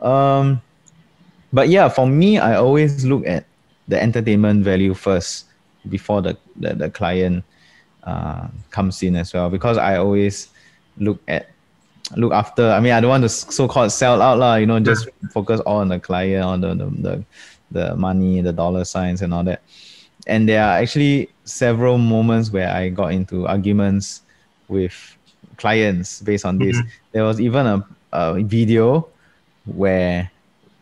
[0.00, 0.62] Um
[1.52, 3.44] but yeah for me i always look at
[3.88, 5.46] the entertainment value first
[5.88, 7.44] before the the, the client
[8.04, 9.50] uh, comes in as well.
[9.50, 10.48] Because i always
[10.98, 11.48] look at
[12.16, 15.08] look after i mean i don't want to so-called sell out lah, you know just
[15.30, 17.24] focus all on the client on the, the the
[17.70, 19.62] the money the dollar signs and all that.
[20.26, 24.22] And there are actually several moments where i got into arguments
[24.68, 25.16] with
[25.56, 26.76] clients based on this
[27.12, 29.08] there was even a, a video
[29.64, 30.30] where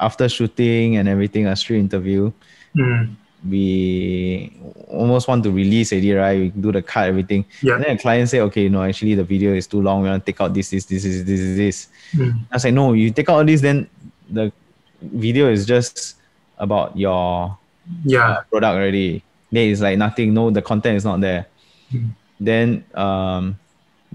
[0.01, 2.31] after shooting and everything a street interview
[2.77, 3.17] Mm.
[3.49, 4.53] we
[4.89, 6.39] almost want to release it, right?
[6.39, 7.47] We do the cut, everything.
[7.63, 7.77] Yeah.
[7.77, 10.03] And then the client say, okay, no, actually the video is too long.
[10.03, 11.89] We want to take out this, this, this, this, this, this, this.
[12.15, 12.41] Mm.
[12.53, 13.89] I say, no, you take out all this, then
[14.29, 14.53] the
[15.01, 16.17] video is just
[16.59, 17.57] about your
[18.05, 18.29] Yeah.
[18.31, 19.23] uh, product already.
[19.51, 21.47] There is like nothing, no, the content is not there.
[21.95, 22.11] Mm.
[22.39, 23.59] Then, um,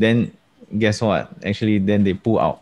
[0.01, 0.31] then
[0.77, 1.29] guess what?
[1.45, 2.61] Actually, then they pull out.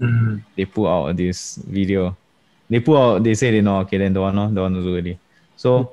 [0.00, 0.42] Mm.
[0.56, 2.16] They pull out this video.
[2.70, 3.24] They pull out.
[3.24, 3.80] They say they know.
[3.80, 5.18] Okay, then don't want, no, don't want to do it.
[5.56, 5.92] So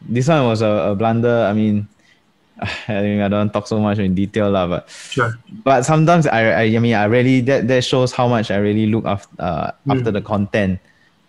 [0.00, 1.46] this one was a, a blunder.
[1.46, 1.88] I mean,
[2.60, 5.38] I think I don't talk so much in detail, lah, but Sure.
[5.64, 8.86] but sometimes I, I I mean I really that that shows how much I really
[8.86, 10.80] look after uh, after the content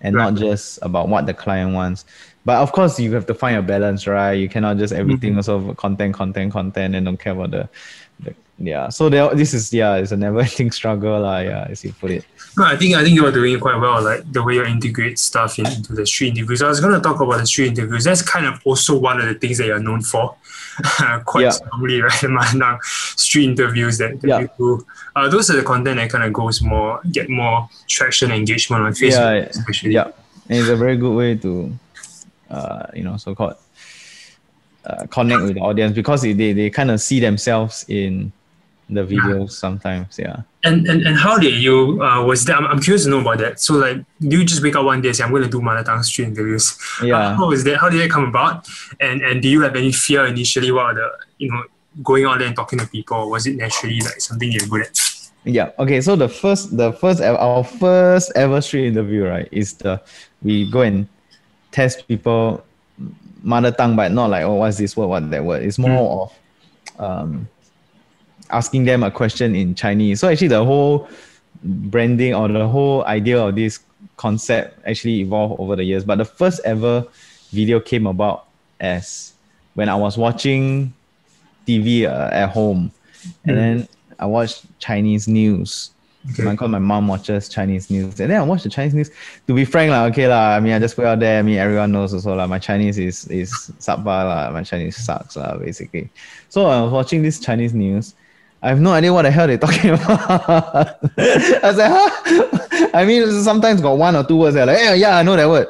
[0.01, 2.05] and not just about what the client wants.
[2.43, 4.33] But of course you have to find a balance, right?
[4.33, 7.69] You cannot just everything also content, content, content and don't care about the
[8.65, 8.89] yeah.
[8.89, 12.11] So there, this is yeah, it's a never ending struggle, lah, yeah, as you put
[12.11, 12.25] it.
[12.57, 15.57] No, I think I think you're doing quite well, like the way you integrate stuff
[15.59, 16.61] in, into the street interviews.
[16.61, 18.03] I was going to talk about the street interviews.
[18.03, 20.35] That's kind of also one of the things that you're known for,
[21.25, 21.49] quite Yeah.
[21.51, 22.11] strongly, right?
[22.11, 22.81] Manang
[23.17, 24.39] street interviews that, that Yeah.
[24.39, 24.85] you do.
[25.15, 28.83] Uh, those are the content that kind of goes more, get more traction, and engagement
[28.83, 29.93] on Facebook, Yeah, especially.
[29.93, 30.11] Yeah,
[30.49, 31.71] and it's a very good way to,
[32.49, 33.55] uh, you know, so called
[34.83, 38.31] uh, connect with the audience because they they kind of see themselves in
[38.89, 40.19] the videos sometimes.
[40.19, 40.41] Yeah.
[40.63, 42.57] And, and and how did you uh, was that?
[42.57, 43.59] I'm, I'm curious to know about that.
[43.59, 45.61] So like, do you just wake up one day and say I'm going to do
[45.61, 46.77] mother tongue street interviews?
[47.01, 47.35] Yeah.
[47.35, 47.77] How was that?
[47.77, 48.67] How did that come about?
[48.99, 50.71] And and do you have any fear initially?
[50.71, 51.63] What are the you know
[52.03, 53.29] going out there and talking to people?
[53.29, 54.99] Was it naturally like something you're good at?
[55.43, 55.71] Yeah.
[55.79, 56.01] Okay.
[56.01, 60.01] So the first, the first, our first ever street interview, right, is the
[60.43, 61.07] we go and
[61.71, 62.63] test people
[63.41, 65.63] mother tongue, but not like oh, what's this word, what that word.
[65.63, 66.39] It's more of
[66.99, 67.47] um,
[68.51, 70.19] asking them a question in Chinese.
[70.19, 71.09] So actually, the whole
[71.63, 73.79] branding or the whole idea of this
[74.17, 76.03] concept actually evolved over the years.
[76.03, 77.05] But the first ever
[77.51, 78.45] video came about
[78.79, 79.33] as
[79.73, 80.93] when I was watching
[81.67, 82.91] TV uh, at home,
[83.45, 83.87] and then
[84.19, 85.91] I watched Chinese news.
[86.31, 86.43] Okay.
[86.43, 89.09] My, my mom watches Chinese news, and then I watched the Chinese news.
[89.47, 90.55] To be frank, like okay lah.
[90.55, 91.39] I mean, I just put out there.
[91.39, 92.45] I mean, everyone knows also lah.
[92.45, 94.51] My Chinese is is subpar lah.
[94.51, 96.09] My Chinese sucks lah, basically.
[96.49, 98.13] So I was watching this Chinese news.
[98.63, 100.99] I have no idea what the hell they're talking about.
[101.17, 102.89] I was like, huh?
[102.93, 104.53] I mean, sometimes got one or two words.
[104.55, 105.67] They're like, yeah, yeah, I know that word,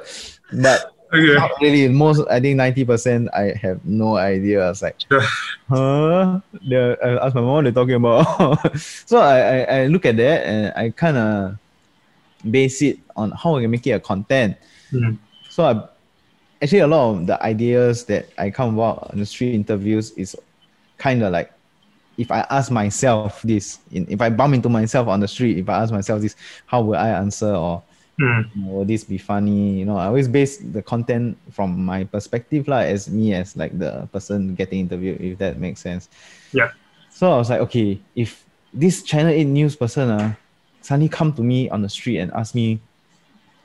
[0.54, 1.34] but Okay.
[1.34, 1.90] not really.
[1.90, 4.64] Most, I think, ninety percent, I have no idea.
[4.64, 4.96] I was like,
[5.68, 6.40] huh?
[6.70, 8.78] They're, I asked my mom what they're talking about.
[9.06, 11.58] so I, I, I look at that and I kind of
[12.50, 14.56] base it on how I can make it a content.
[14.94, 15.18] Mm.
[15.50, 15.84] So I
[16.64, 20.36] actually a lot of the ideas that I come about on the street interviews is
[20.98, 21.52] kind of like
[22.18, 25.70] if I ask myself this, in, if I bump into myself on the street, if
[25.70, 27.84] I ask myself this, how will I answer or
[28.22, 28.56] Mm.
[28.56, 29.80] you know, will this be funny?
[29.80, 33.78] You know, I always base the content from my perspective, like as me as like
[33.78, 36.10] the person getting interviewed, if that makes sense.
[36.54, 36.72] Yeah.
[37.10, 40.36] So I was like, okay, if this Channel 8 news person uh,
[40.82, 42.80] suddenly come to me on the street and ask me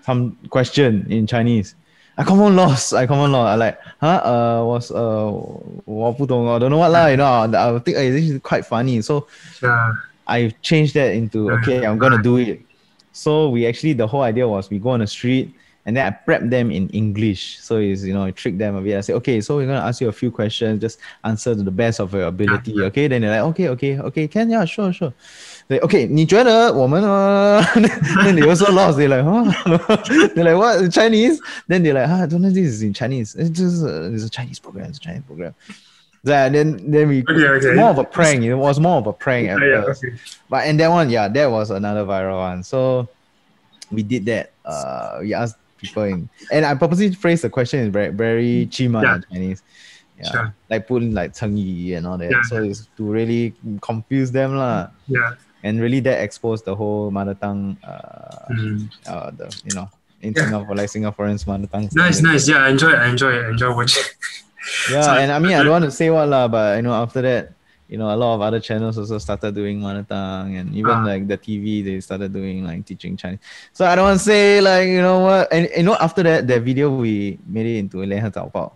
[0.02, 1.74] some question in Chinese,
[2.17, 2.93] I come on lost.
[2.93, 3.47] I come on lost.
[3.47, 4.21] I like, huh?
[4.23, 5.31] Uh, was uh,
[5.85, 7.07] 我不懂, I don't know what lah.
[7.07, 9.01] You know, I would think hey, this is quite funny.
[9.01, 9.27] So
[9.61, 9.93] Yeah.
[10.27, 12.61] I changed that into okay, I'm gonna do it.
[13.11, 15.53] So we actually the whole idea was we go on the street
[15.85, 17.59] and then I prep them in English.
[17.59, 18.97] So it's you know I trick them a bit.
[18.97, 21.71] I say, okay, so we're gonna ask you a few questions, just answer to the
[21.71, 22.73] best of your ability.
[22.81, 25.13] Okay, then they're like, okay, okay, okay, can yeah, sure, sure.
[25.67, 27.61] They okay, 你觉得我们 uh,
[28.23, 28.97] then they also lost.
[28.97, 29.47] They're like, huh?
[30.35, 31.39] they're like, what Chinese?
[31.67, 33.35] Then they're like, ah, I don't know this is in Chinese.
[33.35, 34.87] It's just uh, it's a Chinese program.
[34.89, 35.53] It's a Chinese program.
[36.23, 37.73] Yeah, then then we Okay, okay.
[37.73, 38.43] more of a prank.
[38.43, 40.03] It was more of a prank at Oh, yeah, first.
[40.03, 40.13] okay.
[40.49, 42.63] But and that one, yeah, that was another viral one.
[42.63, 43.07] So
[43.91, 44.51] we did that.
[44.65, 49.01] Uh, we asked people in, and I purposely phrased the question in very very chima
[49.01, 49.19] Yeah.
[49.31, 49.63] Chinese.
[50.19, 50.53] Yeah, Sure.
[50.69, 52.29] like put in like 成语 and all that.
[52.29, 52.43] Yeah.
[52.43, 55.33] So it's to really confuse them lah, Yeah.
[55.66, 58.86] and really that exposed the whole mother tongue uh, mm.
[59.10, 59.90] uh the you know
[60.22, 60.42] in yeah.
[60.42, 61.90] Singapore like Singaporeans mother tongue.
[61.92, 62.48] Nice, nice.
[62.48, 64.06] Yeah, I enjoy, I enjoy, I enjoy watching.
[64.90, 67.20] yeah, and I mean I don't want to say what lah, but you know after
[67.22, 67.56] that
[67.88, 71.06] you know, a lot of other channels also started doing mother tongue and even uh,
[71.06, 73.38] like the TV, they started doing like teaching Chinese.
[73.72, 76.46] So I don't want to say like, you know what, and you know, after that,
[76.46, 78.72] that video, we made it into Lianhe Zaobao.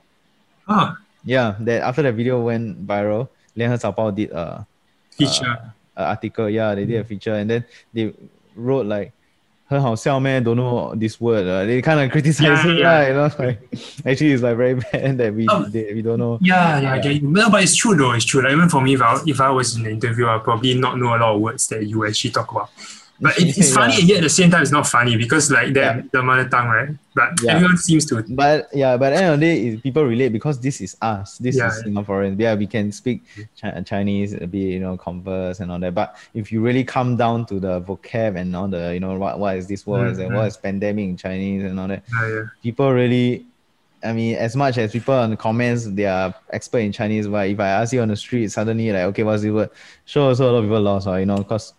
[0.68, 0.96] Ah.
[1.24, 4.66] Yeah, that after that video went viral, Lianhe Zaobao did a
[5.10, 5.58] feature.
[5.58, 6.49] Uh, article.
[6.49, 7.63] Yeah, they did a feature, and then
[7.93, 8.13] they
[8.55, 9.11] wrote like.
[9.67, 11.47] 很好笑 man, don't know this word.
[11.47, 12.85] Uh, they kind of criticize Yeah, it, yeah.
[12.85, 13.29] lah, you know.
[13.39, 13.57] Like,
[14.05, 16.37] actually, it's like very bad that we Um, they, we don't know.
[16.39, 17.27] yeah, yeah, I get you.
[17.27, 18.11] No, but it's true though.
[18.11, 18.43] It's true.
[18.43, 20.99] Like even for me, if I, if I was in the interview, I'd probably not
[20.99, 22.69] know a lot of words that you actually talk about.
[23.22, 24.00] But it, it's funny, Yeah.
[24.00, 26.02] and yet at the same time, it's not funny because like that Yeah.
[26.12, 26.88] the mother tongue, right?
[27.14, 27.54] But Yeah.
[27.56, 28.24] everyone seems to.
[28.28, 31.36] But yeah, but end of the day, people relate because this is us.
[31.38, 31.68] This Yeah.
[31.68, 32.40] is Singaporeans.
[32.40, 33.22] Yeah, we can speak
[33.60, 35.94] Chi- Chinese, a bit, you know, converse and all that.
[35.94, 39.38] But if you really come down to the vocab and all the, you know, what
[39.38, 40.36] what is this word and Mhm.
[40.36, 42.02] what is pandemic in Chinese and all that,
[42.62, 43.44] people really.
[44.02, 47.48] I mean, as much as people on the comments, they are expert in Chinese, but
[47.48, 49.70] if I ask you on the street, suddenly like, okay, what's the word?
[50.06, 51.74] Sure, also a lot of people lost, or you know, because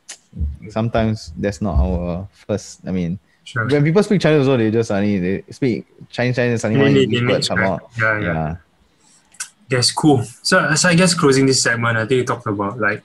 [0.69, 2.81] sometimes that's not our first.
[2.87, 3.67] I mean, Sure.
[3.67, 7.03] when people speak Chinese, also they just suddenly they speak Chinese, Chinese, suddenly want They-
[7.03, 7.89] English they words come out.
[7.99, 8.33] Yeah, yeah.
[8.33, 8.55] Yeah.
[9.69, 10.23] Yes, cool.
[10.43, 13.03] So, so I guess closing this segment, I think you talked about like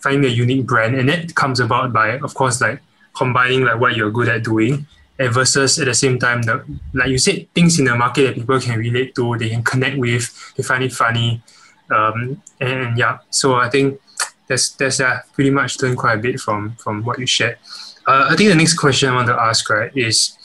[0.00, 2.80] finding a unique brand, and that comes about by, of course, like
[3.14, 4.86] combining like what you're good at doing,
[5.18, 6.62] and versus at the same time, the
[6.94, 9.96] like you said, things in the market that people can relate to, they can connect
[9.98, 11.42] with, they find it funny,
[11.90, 13.18] um, and, yeah.
[13.30, 14.00] So I think
[14.48, 17.58] that's that's uh, pretty much learned quite a bit from from what you shared.
[18.06, 20.36] Uh, I think the next question I want to ask right is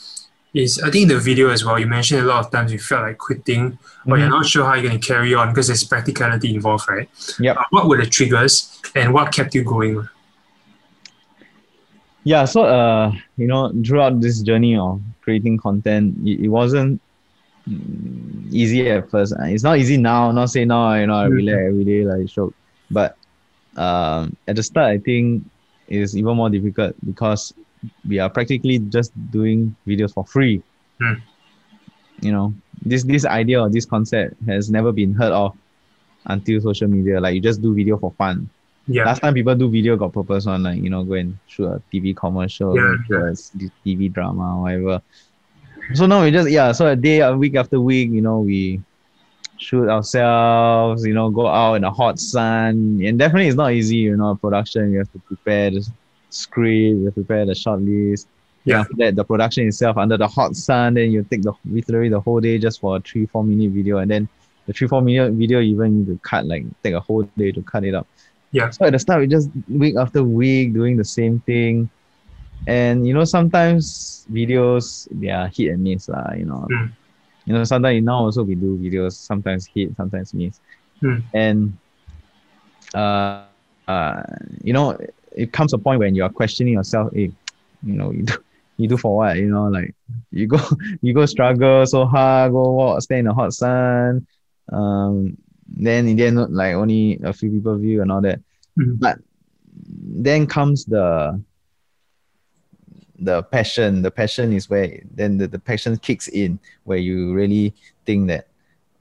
[0.54, 1.78] is I think the video as well.
[1.78, 4.30] You mentioned a lot of times you felt like quitting or you're Mhm.
[4.30, 7.08] not sure how you're going to carry on because there's practicality involved, right?
[7.38, 10.06] yeah Uh, what were the triggers and what kept you going?
[12.24, 12.44] Yeah.
[12.44, 17.00] So, uh, you know, throughout this journey of creating content, it, it wasn't
[17.68, 19.28] mm, easy at first.
[19.32, 20.26] Uh, It's not easy now.
[20.26, 21.30] Not say now, you know, I Mhm.
[21.30, 22.52] relax every day like show.
[22.90, 23.16] But
[23.76, 25.44] um, at the start, I think
[25.88, 27.52] it's even more difficult because
[28.06, 30.62] we are practically just doing videos for free.
[31.00, 31.22] Mm.
[32.22, 35.52] You know, this this idea or this concept has never been heard of
[36.26, 37.20] until social media.
[37.20, 38.50] Like you just do video for fun.
[38.86, 39.04] Yeah.
[39.04, 41.82] Last time people do video got purpose on like you know go and shoot a
[41.90, 43.52] TV commercial, Yeah, shoot a s-
[43.84, 45.00] TV drama, whatever.
[45.94, 46.72] So now we just yeah.
[46.72, 48.80] So a day, a week after week, you know we
[49.58, 51.04] shoot ourselves.
[51.06, 53.96] You know go out in the hot sun, and definitely it's not easy.
[53.96, 55.88] You know production you have to prepare the
[56.30, 56.66] script,
[56.98, 58.28] you have to prepare the short list.
[58.64, 58.80] Yeah.
[58.80, 62.20] After that, the production itself under the hot sun, then you take the literally the
[62.20, 64.28] whole day just for a three four minute video, and then
[64.66, 67.52] the three four minute video you even need to cut like take a whole day
[67.52, 68.06] to cut it up.
[68.52, 68.70] Yeah.
[68.70, 71.90] So at the start, we just week after week doing the same thing,
[72.66, 76.32] and you know sometimes videos they are hit and miss lah.
[76.36, 76.92] You know, Mm.
[77.46, 80.60] you know sometimes now also we do videos sometimes hit sometimes miss,
[81.02, 81.22] Mm.
[81.34, 81.78] and
[82.94, 83.40] uh,
[83.88, 84.22] uh,
[84.62, 84.96] you know
[85.32, 87.10] it comes a point when you are questioning yourself.
[87.14, 87.32] Hey,
[87.82, 88.34] you know you do
[88.76, 89.36] you do for what?
[89.36, 89.94] You know like
[90.30, 90.58] you go
[91.02, 94.26] you go struggle so hard, go walk, stay in the hot sun.
[94.72, 95.36] Um,
[95.76, 98.40] then in the end, like only a few people view and all that.
[98.78, 98.98] Mhm.
[98.98, 99.18] But
[99.74, 101.40] then comes the
[103.18, 104.02] the passion.
[104.02, 108.48] The passion is where then the, the passion kicks in, where you really think that,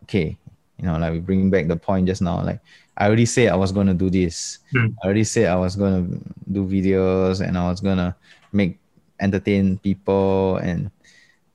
[0.03, 0.37] okay,
[0.77, 2.43] you know, like we bring back the point just now.
[2.43, 2.59] Like
[2.97, 4.59] I already said I was gonna do this.
[4.73, 4.95] Mm.
[5.01, 6.07] I already said I was gonna
[6.51, 8.15] do videos and I was gonna
[8.51, 8.77] make
[9.19, 10.89] entertain people and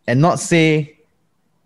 [0.06, 0.98] and not say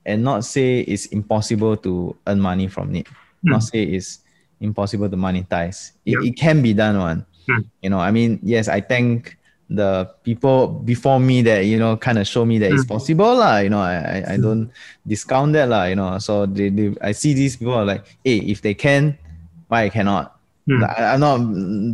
[0.06, 3.06] and not say it's impossible to earn money from it.
[3.42, 4.20] Not say it's
[4.60, 5.92] impossible to monetize.
[6.04, 7.26] It, it can be done one.
[7.46, 7.60] Hmm.
[7.82, 9.36] You know, I mean, yes, I thank
[9.68, 12.88] the people before me that, you know, kind of show me that it's Hmm.
[12.88, 13.36] possible.
[13.36, 13.58] lah.
[13.58, 14.42] You know, I, I, I Hmm.
[14.42, 14.70] don't
[15.06, 16.18] discount that, lah, you know.
[16.18, 19.16] So they, they I see these people are like, hey, if they can,
[19.68, 20.36] why I cannot?
[20.66, 20.82] Hmm.
[20.84, 21.38] I, I'm not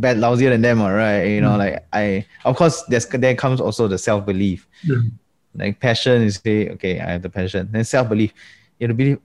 [0.01, 1.23] bad lousier than them, all right?
[1.23, 4.67] You know, like I of course there's there comes also the self-belief.
[4.85, 5.11] Mm.
[5.55, 7.69] Like passion is say, okay, I have the passion.
[7.71, 8.33] Then self belief,
[8.77, 9.19] you have to believe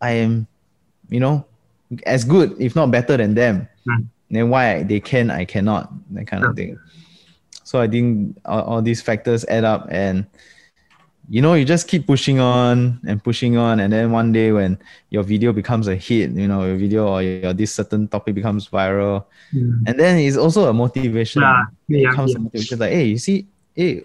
[0.00, 0.46] I am,
[1.08, 1.44] you know,
[2.06, 3.68] as good, if not better than them.
[3.86, 4.06] Mm.
[4.30, 6.78] Then why they can, I cannot, that kind of thing.
[7.64, 10.26] So I think all, all these factors add up and
[11.30, 14.76] you know, you just keep pushing on and pushing on, and then one day when
[15.10, 18.66] your video becomes a hit, you know, your video or your this certain topic becomes
[18.66, 19.82] viral, Mm.
[19.86, 21.42] and then it's also a motivation.
[21.42, 22.36] Yeah, It yeah, becomes yeah.
[22.36, 24.02] a motivation like, hey, you see, hey,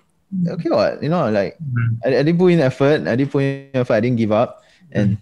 [0.49, 1.97] okay, what you know, like Mm.
[2.05, 4.61] I, I didn't put in effort, I didn't put in effort, I didn't give up,
[4.91, 5.17] and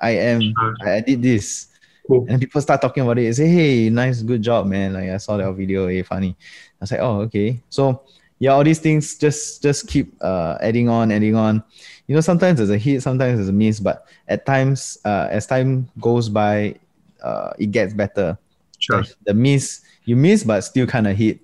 [0.00, 0.54] I am.
[0.86, 1.66] I, I did this,
[2.10, 2.26] Cool.
[2.28, 3.32] and people start talking about it.
[3.36, 4.94] Say, hey, nice, good job, man.
[4.94, 6.34] Like I saw that video, hey, funny.
[6.40, 7.60] I was like, oh, okay.
[7.70, 8.02] So
[8.40, 11.62] yeah, all these things just just keep uh adding on, adding on.
[12.08, 15.46] You know, sometimes there's a hit, sometimes there's a miss, but at times, uh, as
[15.46, 16.74] time goes by,
[17.22, 18.36] uh, it gets better.
[18.80, 19.02] Sure.
[19.02, 21.38] Like the miss, you miss, but still kind of hit,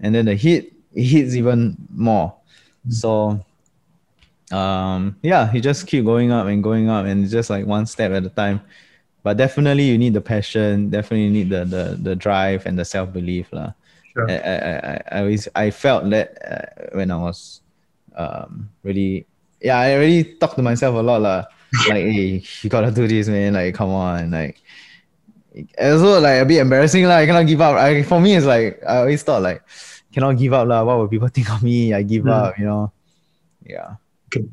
[0.00, 2.34] and then the hit, it hits even more.
[2.88, 3.44] So,
[4.50, 8.10] um, yeah, you just keep going up and going up, and just like one step
[8.10, 8.60] at a time.
[9.22, 10.88] But definitely, you need the passion.
[10.88, 13.72] Definitely need the the the drive and the self belief, lah.
[14.16, 14.26] Sure.
[14.26, 17.60] I, I, I, I always I felt that uh, when I was
[18.16, 19.22] um really
[19.62, 21.46] yeah I really talked to myself a lot lah
[21.88, 24.58] like hey you gotta do this man like come on like
[25.78, 28.82] also like a bit embarrassing lah I cannot give up I, for me it's like
[28.82, 29.62] I always thought like
[30.10, 32.34] cannot give up lah what will people think of me I give Mm.
[32.34, 32.90] up you know
[33.62, 33.94] yeah
[34.26, 34.46] okay.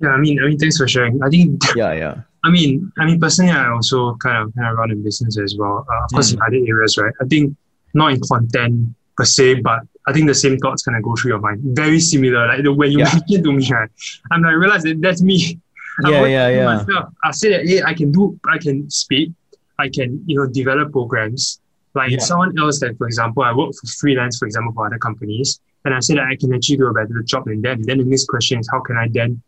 [0.00, 1.20] Yeah, I mean, I mean, thanks for sharing.
[1.22, 2.14] I think yeah yeah
[2.44, 5.56] I mean, I mean, personally, I also kind of kind of run a business as
[5.58, 5.86] well.
[5.90, 7.12] Uh, of course, in other areas, right?
[7.20, 7.56] I think
[7.94, 11.32] not in content per se, but I think the same thoughts kind of go through
[11.32, 11.60] your mind.
[11.76, 12.46] Very similar.
[12.46, 13.04] Like the when you Yeah.
[13.12, 13.90] mentioned to me, right?
[14.30, 15.60] I'm like realize that that's me.
[16.04, 16.64] I'm Yeah, yeah, yeah.
[16.64, 19.32] Myself, I say that hey, I can do, I can speak,
[19.78, 21.60] I can you know develop programs.
[21.94, 22.18] Like Yeah.
[22.20, 25.92] someone else, like for example, I work for freelance, for example, for other companies, and
[25.92, 27.82] I say that I can actually do a better job than them.
[27.82, 29.42] Then the next question is, how can I then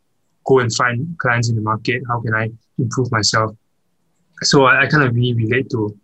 [0.44, 2.02] go and find clients in the market?
[2.08, 3.56] How can I improve myself?
[4.42, 5.96] So I, I kind of really relate to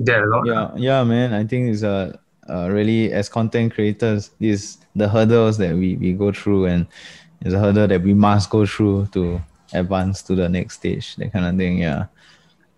[0.00, 0.46] that a lot.
[0.46, 2.18] yeah yeah man I think it's a
[2.48, 6.86] uh, really as content creators is the hurdles that we, we go through and
[7.42, 9.40] it's a hurdle that we must go through to
[9.74, 12.06] advance to the next stage that kind of thing yeah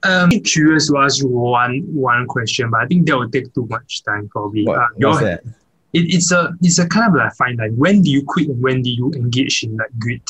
[0.05, 3.55] Um, I'm curious to ask you one one question, but I think that will take
[3.55, 4.67] too much time probably.
[4.67, 5.41] what, Uh, what's that
[5.97, 7.75] it, it's a it's a kind of like fine line.
[7.77, 10.27] When do you quit and when do you engage in like grit?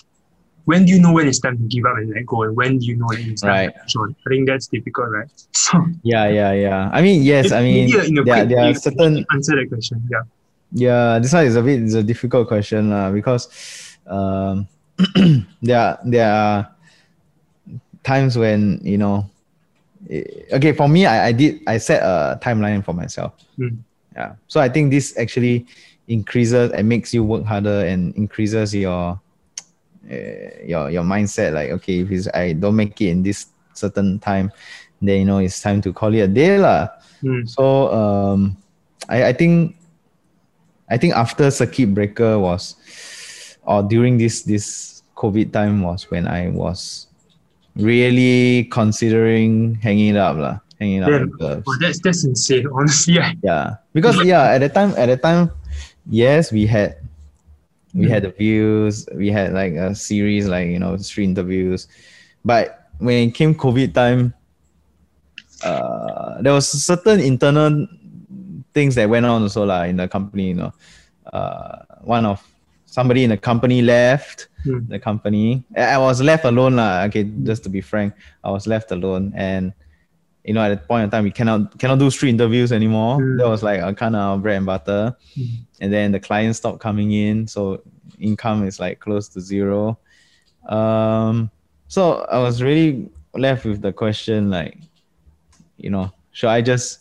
[0.65, 2.79] When do you know when it's time to give up and let go, and when
[2.79, 3.75] do you know when it's time Right.
[3.75, 4.17] to push on?
[4.27, 5.29] I think that's difficult, right?
[5.53, 8.75] So yeah yeah yeah I mean yes I mean yeah, in a there, there are
[8.75, 10.03] certain answer that question.
[10.11, 10.23] Yeah.
[10.77, 13.47] Yeah, this one is a bit is a difficult question uh, because
[14.07, 14.67] um,
[15.63, 16.69] there are, there are
[18.03, 19.31] times when you know.
[20.11, 23.35] eh, Okay, for me, I, I did I set a timeline for myself.
[23.59, 23.79] Mm.
[24.17, 25.67] Yeah, so I think this actually
[26.09, 29.19] increases and makes you work harder and increases your
[30.11, 31.55] uh, your your mindset.
[31.55, 34.53] Like okay, if it's, I don't make it in this certain time,
[35.01, 36.89] then you know it's time to call it a day lah.
[37.23, 37.49] Mm.
[37.49, 38.57] So um,
[39.09, 39.77] I, I think
[40.89, 42.77] I think after circuit breaker was
[43.65, 47.09] or during this this COVID time was when I was
[47.77, 51.61] really considering hanging it up lah, hanging it up Yeah.
[51.67, 52.69] Oh, that's that's insane.
[52.69, 55.51] Honestly, Yeah, because yeah, at the time at the time,
[56.09, 57.01] yes, we had
[57.95, 58.11] we Mm.
[58.11, 61.87] had the views, we had like a series like you know street interviews,
[62.45, 64.35] but when it came COVID time,
[65.63, 67.87] uh, there was certain internal
[68.75, 70.49] things that went on also lah in the company.
[70.49, 70.73] You know,
[71.33, 72.43] uh, one of
[72.87, 74.89] somebody in the company left Mm.
[74.89, 75.63] the company.
[75.77, 77.05] I was left alone lah.
[77.05, 79.77] Okay, just to be frank, I was left alone and
[80.45, 83.19] you know, at that point in time, we cannot cannot do street interviews anymore.
[83.19, 83.39] Mm.
[83.39, 85.17] That was like a kind of bread and butter.
[85.37, 85.49] Mm.
[85.81, 87.83] And then the clients stopped coming in, so
[88.19, 89.99] income is like close to zero.
[90.69, 91.51] Um,
[91.89, 94.79] so I was really left with the question, like,
[95.77, 97.01] you know, should I just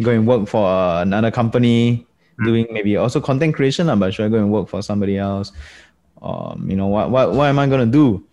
[0.00, 0.66] go and work for
[1.02, 2.06] another company
[2.38, 2.44] Mm.
[2.46, 5.52] doing maybe also content creation, but should I go and work for somebody else?
[6.20, 8.26] Um, you know, what what what am I gonna do?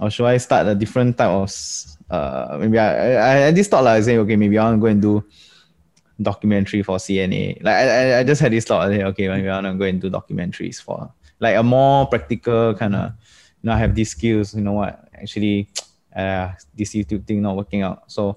[0.00, 1.50] Or should I start a different type of
[2.12, 4.80] uh maybe I I, I just thought like I say okay maybe I want to
[4.80, 5.24] go and do
[6.20, 7.62] documentary for CNA.
[7.62, 10.00] Like I, I- just had this thought, okay, okay, maybe I want to go and
[10.00, 11.10] do documentaries for
[11.40, 13.12] like a more practical kind of,
[13.62, 15.68] you know, I have these skills, you know what, actually,
[16.16, 18.04] uh, this YouTube thing not working out.
[18.10, 18.36] So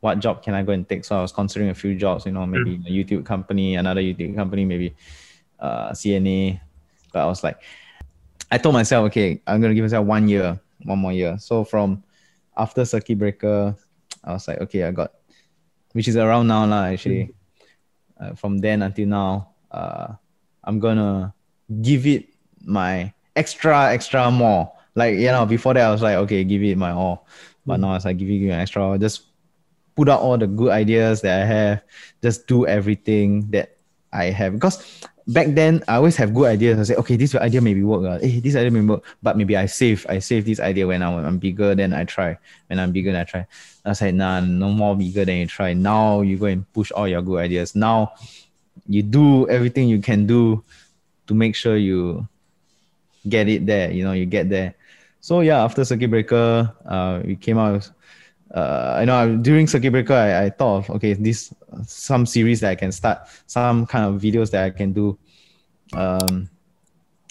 [0.00, 1.04] what job can I go and take?
[1.04, 4.34] So I was considering a few jobs, you know, maybe a YouTube company, another YouTube
[4.34, 4.94] company, maybe
[5.60, 6.60] uh, CNA.
[7.12, 7.58] But I was like,
[8.50, 11.38] I told myself, okay, I'm gonna give myself one year, one more year.
[11.38, 12.02] So from
[12.56, 13.76] after circuit breaker,
[14.24, 15.12] I was like, okay, I got,
[15.92, 16.84] which is around now lah.
[16.84, 17.34] Actually,
[18.20, 20.14] uh, from then until now, uh,
[20.64, 21.34] I'm gonna
[21.80, 22.28] give it
[22.64, 24.72] my extra, extra more.
[24.94, 27.26] Like, you know, before that I was like, okay, give it my all.
[27.64, 29.22] But now it's like giving you an extra, just
[29.94, 31.82] put out all the good ideas that I have,
[32.22, 33.76] just do everything that
[34.12, 34.54] I have.
[34.54, 34.84] Because
[35.26, 36.78] back then I always have good ideas.
[36.78, 38.04] I say, okay, this idea maybe work.
[38.04, 38.18] Uh.
[38.18, 39.04] Hey, this idea may work.
[39.22, 42.38] But maybe I save, I save this idea when I'm, I'm bigger, then I try.
[42.68, 43.46] When I'm bigger, I try.
[43.84, 45.72] I say, nah, no more bigger than you try.
[45.72, 47.74] Now you go and push all your good ideas.
[47.74, 48.14] Now
[48.86, 50.62] you do everything you can do
[51.26, 52.26] to make sure you
[53.28, 53.90] get it there.
[53.90, 54.74] You know, you get there.
[55.20, 57.90] So yeah, after circuit breaker, uh, we came out.
[58.52, 61.54] Uh, I know during circuit breaker, I, I thought of okay, this
[61.86, 65.18] some series that I can start, some kind of videos that I can do.
[65.94, 66.50] Um,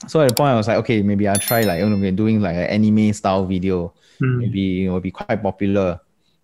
[0.07, 2.41] so at the point, I was like, okay, maybe I'll try like you know, doing
[2.41, 3.93] like an anime style video.
[4.21, 4.37] Mm.
[4.37, 5.99] Maybe it will be quite popular.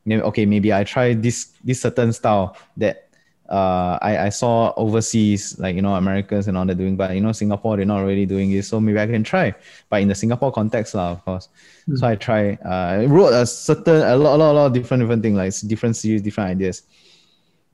[0.06, 3.07] Maybe, okay, maybe I try this this certain style that
[3.50, 7.22] uh, I, I saw overseas, like, you know, Americans and all that doing, but, you
[7.22, 8.68] know, Singapore, they're not really doing this.
[8.68, 9.56] So maybe I can try,
[9.90, 11.50] but in the Singapore context, lah, of course.
[11.88, 11.98] Mm.
[11.98, 14.74] So I try, uh, I wrote a certain, a lot, a lot, a lot of
[14.74, 16.84] different, different things, like different series, different ideas.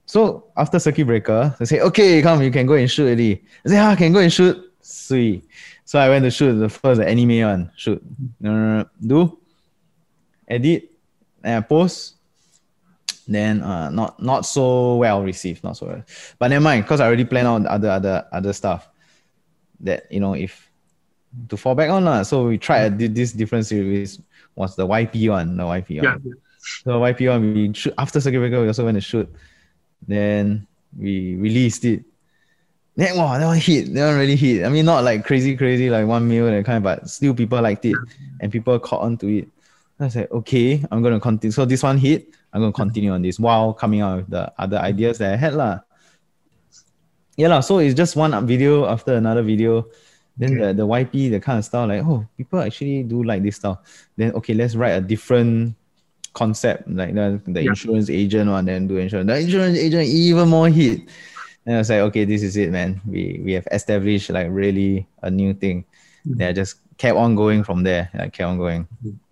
[0.05, 3.43] So after circuit breaker, they say, okay, come, you can go and shoot already.
[3.65, 4.71] I say, ah, I can go and shoot.
[4.81, 5.47] Sweet.
[5.85, 7.71] So I went to shoot the first the anime one.
[7.77, 8.03] Shoot.
[8.41, 9.39] Do.
[10.47, 10.91] Edit.
[11.41, 12.15] And I post
[13.27, 16.03] then uh, not not so well received, not so well.
[16.39, 18.89] But never mind, because I already planned out other other other stuff
[19.81, 20.69] that you know if
[21.49, 22.07] to fall back on.
[22.07, 23.13] Uh, so we tried mm.
[23.13, 24.19] this different series
[24.55, 26.21] was the YP one, the YP one.
[26.25, 26.33] Yeah.
[26.83, 29.29] So YP one we shoot after circuit breaker we also went to shoot.
[30.07, 30.67] Then
[30.97, 32.03] we released it.
[32.95, 33.93] Then wow, that one hit.
[33.93, 34.65] That one really hit.
[34.65, 37.61] I mean not like crazy, crazy like one mil that kind, of, but still people
[37.61, 37.95] liked it
[38.39, 39.47] and people caught on to it.
[39.99, 41.51] I said, okay, I'm gonna continue.
[41.51, 42.27] So this one hit.
[42.53, 45.55] I'm gonna continue on this while coming out with the other ideas that I had
[45.55, 45.79] lah.
[47.35, 47.61] Yeah lah.
[47.61, 49.89] So it's just one video after another video.
[50.37, 50.67] Then okay.
[50.67, 53.81] the, the YP, the kind of style, like, oh, people actually do like this style.
[54.17, 55.75] Then okay, let's write a different
[56.33, 57.69] concept, like the, the yeah.
[57.69, 59.27] insurance agent one, then do insurance.
[59.27, 61.01] The insurance agent even more hit.
[61.65, 63.01] And I was like, okay, this is it, man.
[63.05, 65.85] We we have established like really a new thing.
[66.27, 66.37] Mm-hmm.
[66.37, 68.09] They just kept on going from there.
[68.13, 68.85] I kept on going.
[69.05, 69.22] Mm-hmm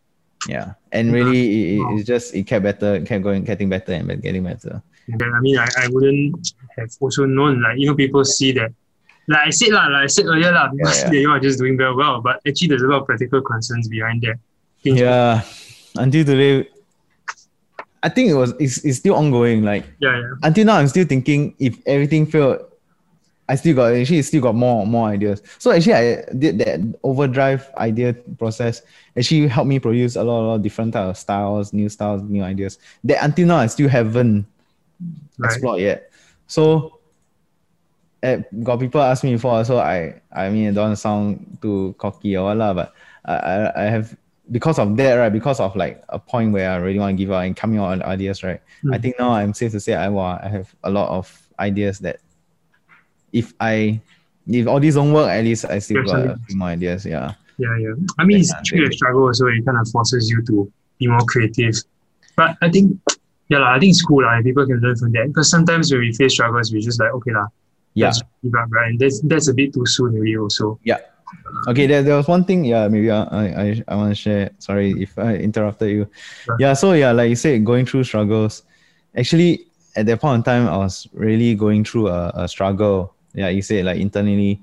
[0.47, 0.73] yeah.
[0.91, 4.43] And really it, it just it kept better it kept going getting better and getting
[4.43, 4.81] better.
[5.11, 8.73] I mean I, I wouldn't have also known like you know people see that
[9.27, 11.19] like I said like I said earlier people yeah, yeah.
[11.19, 14.21] you are just doing very well but actually there's a lot of practical concerns behind
[14.23, 14.39] that.
[14.83, 15.43] Yeah.
[15.95, 16.69] until today
[18.03, 20.33] I think it was it's, it's still ongoing like yeah, yeah.
[20.43, 22.70] until now I'm still thinking if everything failed
[23.52, 25.43] I still got actually still got more more ideas.
[25.60, 28.82] So actually I did that overdrive idea process.
[29.18, 32.22] Actually helped me produce a lot, a lot of different type of styles, new styles,
[32.24, 34.47] new ideas that until now I still haven't
[35.38, 35.52] right.
[35.52, 36.12] explored yet.
[36.47, 36.99] So
[38.24, 42.38] uh, got people ask me before, so I I mean I don't sound too cocky
[42.38, 42.93] or what, but
[43.26, 44.16] I, I, I have
[44.49, 45.34] because of that, right?
[45.34, 47.97] Because of like a point where I really want to give out and coming out
[47.97, 48.62] with ideas, right?
[48.82, 48.95] Mm.
[48.95, 51.28] I think now I'm safe to say I, well, I have a lot of
[51.60, 52.22] ideas that
[53.34, 54.01] if I
[54.47, 57.05] if all these don't work, at least I still got a few more ideas.
[57.05, 57.34] Yeah.
[57.57, 57.93] Yeah, yeah.
[58.17, 59.45] I mean, it's actually a struggle also.
[59.47, 61.75] It kind of forces you to be more creative.
[62.36, 62.99] But I think,
[63.49, 64.23] yeah, la, I think it's cool.
[64.23, 65.27] La, people can learn from that.
[65.27, 67.47] Because sometimes when we face struggles, we just like, okay, la,
[67.93, 68.13] yeah.
[68.41, 68.89] give up, right?
[68.89, 70.79] And that's, that's a bit too soon, really, also.
[70.84, 70.97] Yeah.
[71.67, 74.49] Okay, there, there was one thing, yeah, maybe I, I, I want to share.
[74.57, 76.07] Sorry if I interrupted you.
[76.43, 76.57] Sure.
[76.59, 78.63] Yeah, so yeah, like you said, going through struggles.
[79.15, 83.49] Actually, at that point in time, I was really going through a, a struggle yeah,
[83.49, 84.61] you say like internally,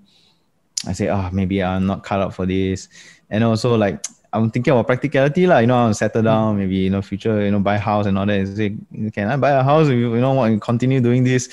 [0.87, 2.89] I say, oh, maybe I'm not cut out for this.
[3.31, 6.91] And also like I'm thinking about practicality, like, you know, I'll settle down, maybe, you
[6.91, 8.39] know, future, you know, buy a house and all that.
[8.39, 8.77] And say,
[9.11, 9.89] can I buy a house?
[9.89, 11.49] You, you know, want to continue doing this?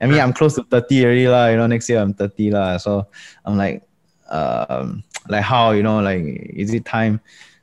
[0.00, 2.78] I mean, I'm close to 30 already, la, you know, next year I'm 30, la.
[2.78, 3.06] So
[3.44, 3.82] I'm like,
[4.28, 7.20] um, like how, you know, like, is it time?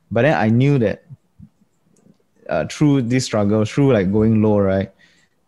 [0.09, 1.03] But then I knew that
[2.49, 4.91] uh, through this struggle, through like going low, right?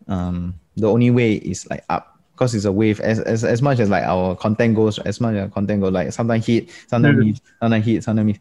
[0.08, 2.09] Um, the only way is like up
[2.40, 3.00] because it's a wave.
[3.00, 6.10] As, as as much as like our content goes as much as content goes like
[6.10, 7.26] sometimes hit sometimes mm.
[7.26, 8.38] miss sometimes hit sometimes miss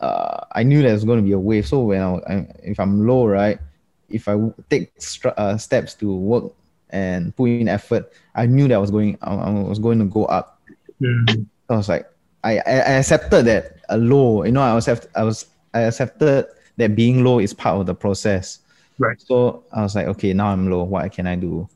[0.00, 1.64] uh, I knew there's going to be a wave.
[1.68, 3.60] So when I, I if I'm low right
[4.08, 4.34] if I
[4.68, 6.52] take stru- uh, steps to work
[6.90, 10.06] and put in effort I knew that I was going I, I was going to
[10.06, 10.60] go up.
[11.00, 11.46] Mm.
[11.70, 12.10] I was like
[12.42, 16.46] I, I accepted that a low you know I was I was I accepted
[16.76, 18.58] that being low is part of the process.
[18.98, 19.20] Right.
[19.20, 20.82] So I was like okay now I'm low.
[20.82, 21.68] What can I do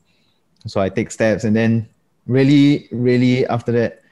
[0.65, 1.87] so I take steps and then
[2.25, 4.03] really, really after that,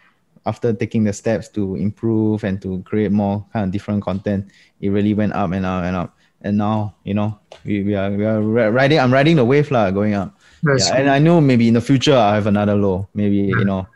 [0.45, 4.89] after taking the steps to improve and to create more kind of different content, it
[4.89, 6.17] really went up and up and up.
[6.41, 8.99] And now, you know, we, we are we are riding.
[8.99, 10.37] I'm riding the wave lah, going up.
[10.61, 13.09] yeah, and I know maybe in the future I have another low.
[13.15, 13.87] Maybe you know,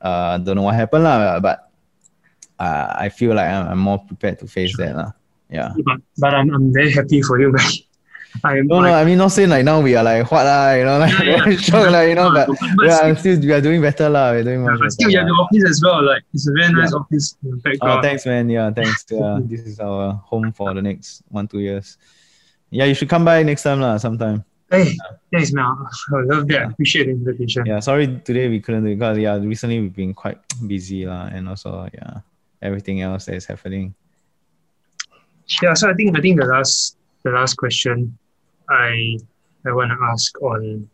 [0.00, 1.40] uh, don't know what happened lah.
[1.40, 1.68] But
[2.60, 4.94] uh, I feel like I'm, I'm more prepared to face that.
[4.94, 5.10] lah.
[5.50, 5.74] Yeah.
[5.82, 7.66] But, but I'm, I'm very happy for you, man.
[8.44, 10.84] I'm No, no, I mean not saying like now we are like what lah, you
[10.84, 12.02] know, like Yeah, yeah.
[12.08, 14.32] you know, but, but yeah, still- I'm still we are doing better lah.
[14.32, 16.04] We're doing much but still, better, you have the office as well.
[16.04, 18.48] Like it's a very nice office in the Oh, uh, thanks, man.
[18.48, 19.04] Yeah, thanks.
[19.10, 21.98] Yeah, this is our home for the next one two years.
[22.70, 24.44] Yeah, you should come by next time lah, sometime.
[24.70, 24.94] Hey,
[25.32, 25.66] thanks, man.
[25.66, 26.62] I love that.
[26.62, 27.66] I appreciate the invitation.
[27.66, 31.26] Yeah, sorry today we couldn't do it because yeah, recently we've been quite busy lah,
[31.34, 32.22] and also yeah,
[32.62, 33.94] everything else that is happening.
[35.60, 38.16] Yeah, so I think I think the last the last question
[38.68, 39.18] I
[39.66, 40.88] I want to ask on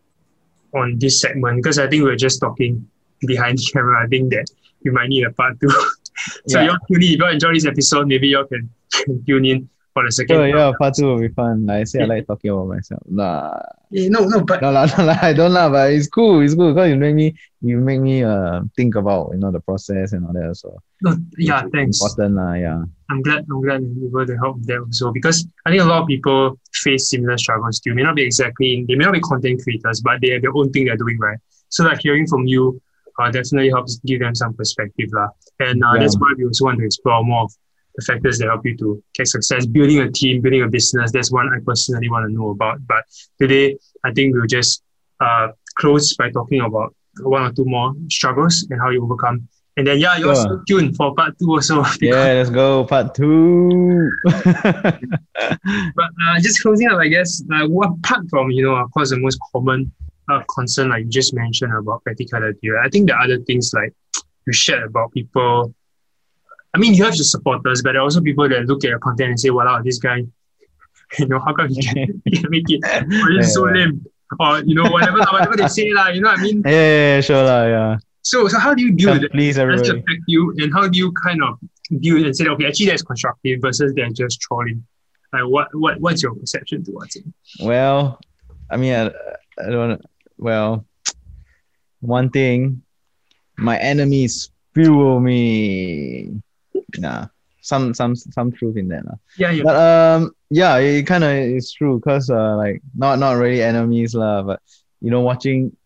[0.75, 2.87] on this segment because I think we are just talking
[3.27, 4.05] behind the camera.
[4.05, 4.47] I think that
[4.85, 5.69] we might need a part two.
[6.49, 6.67] so Yeah.
[6.67, 7.13] y'all tune in.
[7.15, 10.37] If you enjoy this episode, maybe y'all can, can tune in for the second.
[10.37, 10.79] Sure, yeah, part.
[10.79, 11.65] part two will be fun.
[11.73, 13.01] I say, I like talking about myself.
[13.09, 13.57] Nah,
[13.97, 16.43] Eh, no, no, but no, lah, no, lah, I don't lah, but it's cool.
[16.45, 17.33] It's cool because you make me,
[17.63, 20.53] you make me uh think about you know the process and all that.
[20.61, 21.97] So no, yeah, it's thanks.
[22.03, 22.83] Important lah, yeah.
[23.09, 25.89] I'm glad I'm glad you were able to help them also because I think a
[25.89, 27.95] lot of people face similar struggles too.
[27.97, 30.69] May not be exactly they may not be content creators, but they have their own
[30.75, 31.39] thing they're doing right.
[31.71, 32.77] So like hearing from you
[33.23, 35.31] uh, definitely helps give them some perspective lah.
[35.63, 36.03] And uh, Yeah.
[36.05, 37.53] that's why we also want to explore more of
[37.97, 41.13] the factors that help you to get success, building a team, building a business.
[41.13, 42.87] That's one I personally want to know about.
[42.87, 43.05] But
[43.41, 44.83] today I think we'll just
[45.21, 49.49] uh, close by talking about one or two more struggles and how you overcome.
[49.79, 50.63] And then yeah, you're Sure.
[50.67, 51.85] tuned for part two also.
[52.01, 54.11] Yeah, let's go part two.
[55.35, 59.11] But uh, just closing up, I guess, uh, what apart from, you know, of course,
[59.11, 59.93] the most common
[60.31, 62.87] uh, concern, like you just mentioned about practicality, right?
[62.87, 63.93] I think the other things like
[64.47, 65.75] you shared about people.
[66.77, 68.99] I mean, you have your supporters, but there are also people that look at your
[68.99, 70.17] content and say, wow, this guy,
[71.19, 72.85] you know, how come he can, he can make it?
[72.85, 73.73] Or he's so Yeah.
[73.73, 74.05] lame.
[74.39, 76.61] Or, you know, whatever, whatever they say, lah, you know what I mean?
[76.67, 77.97] yeah, yeah, yeah, sure lah, yeah.
[78.21, 79.33] So, so how do you deal with it?
[79.33, 79.89] please, it everybody.
[79.89, 80.53] affect you?
[80.59, 81.59] And how do you kind of
[82.01, 84.85] deal and say, okay, actually that's constructive versus they're just trolling?
[85.33, 87.25] Like, what, what, what's your perception towards it?
[87.61, 88.21] Well,
[88.71, 89.07] I mean, I,
[89.65, 90.05] I don't.
[90.37, 90.85] Well,
[92.01, 92.83] one thing,
[93.57, 96.43] my enemies fuel me.
[96.99, 97.27] Nah,
[97.61, 99.17] some some some truth in that lah.
[99.39, 99.63] Yeah, yeah.
[99.65, 104.15] But um, yeah, it kind of is true because uh, like not not really enemies
[104.15, 104.61] lah, but
[105.01, 105.77] you know, watching,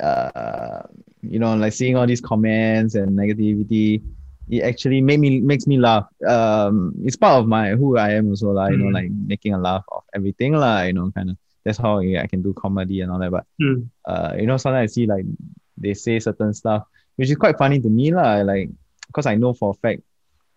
[0.00, 0.82] uh,
[1.22, 4.02] you know, like seeing all these comments and negativity,
[4.48, 6.06] it actually made me makes me laugh.
[6.26, 8.68] Um, it's part of my who I am also lah.
[8.68, 8.94] You know, Mm.
[8.94, 10.82] like making a laugh of everything lah.
[10.82, 13.30] You know, kind of that's how yeah, I can do comedy and all that.
[13.30, 13.88] But Mm.
[14.06, 15.24] uh, you know, sometimes I see like
[15.76, 16.84] they say certain stuff,
[17.16, 18.40] which is quite funny to me lah.
[18.42, 18.70] Like,
[19.12, 20.02] cause I know for a fact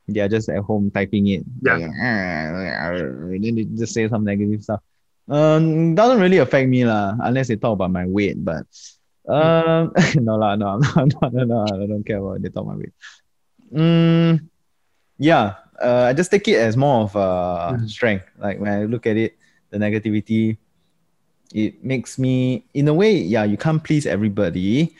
[0.07, 1.43] they are just at home typing it.
[1.61, 1.77] Yeah.
[1.77, 4.81] Like, then they just say some negative stuff.
[5.29, 8.43] Um, doesn't really affect me lah, unless they talk about my weight.
[8.43, 8.67] But
[9.27, 12.75] um, no lah, no, no, no, no, no, I don't care about they talk my
[12.75, 12.91] weight.
[13.71, 14.49] Mm,
[15.17, 17.89] yeah, uh, I just take it as more of a Mhm.
[17.89, 18.27] strength.
[18.37, 19.37] Like when I look at it,
[19.71, 20.57] the negativity,
[21.53, 24.93] it makes me, in a way, yeah, you can't please everybody,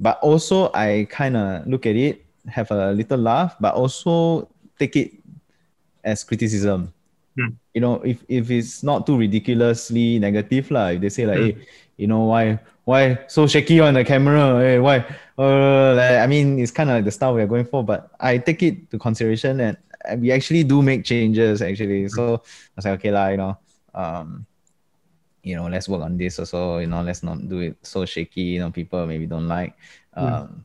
[0.00, 4.96] but also I kind of look at it, have a little laugh, but also take
[4.96, 5.12] it
[6.02, 6.92] as criticism.
[7.38, 7.54] Mm.
[7.74, 10.94] You know, if if it's not too ridiculously negative, lah.
[10.94, 11.46] If they say like, Mm.
[11.58, 11.66] hey,
[11.96, 14.60] you know why why so shaky on the camera?
[14.60, 15.02] Hey, why?
[15.34, 18.12] Uh, like, I mean, it's kind of like the style we are going for, but
[18.20, 19.76] I take it to consideration and
[20.20, 22.06] we actually do make changes actually.
[22.12, 23.58] So I was like, okay, lah, you know,
[23.96, 24.46] um,
[25.42, 26.78] you know, let's work on this also.
[26.78, 28.54] You know, let's not do it so shaky.
[28.56, 29.74] You know, people maybe don't like.
[30.14, 30.64] Um,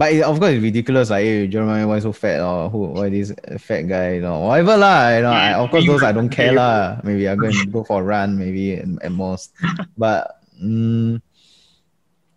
[0.00, 1.12] but it, of course, it's ridiculous.
[1.12, 2.40] Like, hey, Jeremiah, why is so fat?
[2.40, 2.96] Or who?
[2.96, 4.16] Why this fat guy?
[4.16, 5.12] You know, whatever lah.
[5.12, 7.04] You know, I, of course, those I don't care lah.
[7.04, 9.52] Maybe I go and go for a run, maybe at, at most.
[10.00, 11.20] But mm,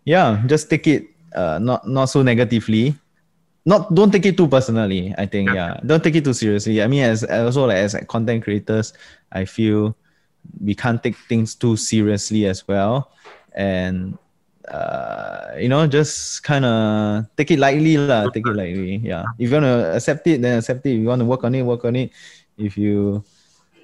[0.04, 3.00] yeah, just take it uh not not so negatively.
[3.64, 5.16] Not don't take it too personally.
[5.16, 6.84] I think yeah, don't take it too seriously.
[6.84, 8.92] I mean, as also like as content creators,
[9.32, 9.96] I feel
[10.60, 13.08] we can't take things too seriously as well,
[13.56, 14.20] and
[14.68, 18.28] uh, you know, just kind of take it lightly lah.
[18.30, 18.96] Take it lightly.
[19.04, 19.24] Yeah.
[19.38, 20.94] If you wanna accept it, then accept it.
[20.96, 22.10] If you wanna work on it, work on it.
[22.56, 23.22] If you,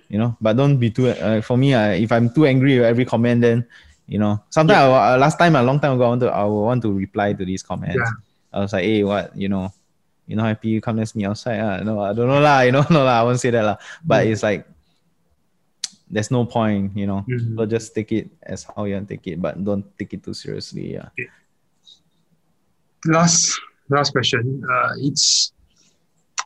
[0.08, 1.08] you know, but don't be too.
[1.10, 3.66] Uh, for me, I, if I'm too angry with every comment, then
[4.06, 6.44] you know, sometimes I, uh, last time a long time ago, I want to I
[6.44, 7.96] want to reply to these comments.
[7.96, 8.10] Yeah.
[8.52, 9.72] I was like, hey, what, you know,
[10.26, 11.60] you know, happy you come let's meet outside.
[11.60, 11.82] Uh.
[11.84, 12.60] No, I don't know lah.
[12.66, 13.20] You know, no lah.
[13.20, 13.76] I won't say that lah.
[14.04, 14.30] But Mm.
[14.32, 14.66] it's like
[16.10, 17.24] there's no point, you know.
[17.28, 17.56] Mhm.
[17.56, 20.22] So just take it as how you want to take it, but don't take it
[20.22, 20.94] too seriously.
[20.98, 21.08] Yeah.
[23.06, 23.58] last
[23.88, 24.62] last question.
[24.68, 25.52] Uh, it's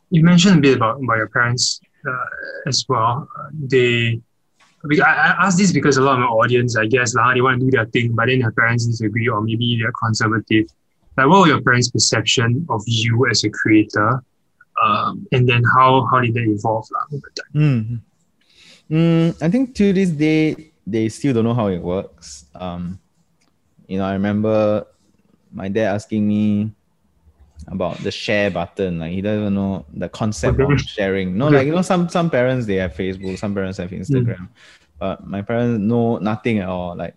[0.09, 3.27] you mentioned a bit about, about your parents uh, as well.
[3.37, 4.21] Uh, they
[5.01, 7.59] I, I ask this because a lot of my audience, I guess, like, they want
[7.59, 10.67] to do their thing, but then their parents disagree, or maybe they're conservative.
[11.17, 14.21] Like, what were your parents' perception of you as a creator?
[14.81, 17.53] Um, and then how how did that evolve lah, over time?
[17.55, 17.99] Mm.
[18.89, 22.45] Mm, I think to this day they still don't know how it works.
[22.53, 22.99] Um,
[23.87, 24.85] you know, I remember
[25.51, 26.71] my dad asking me
[27.67, 28.99] about the share button.
[28.99, 31.37] Like he doesn't know the concept of sharing.
[31.37, 34.47] No, like you know, some some parents they have Facebook, some parents have Instagram, mm.
[34.99, 36.95] but my parents know nothing at all.
[36.95, 37.15] Like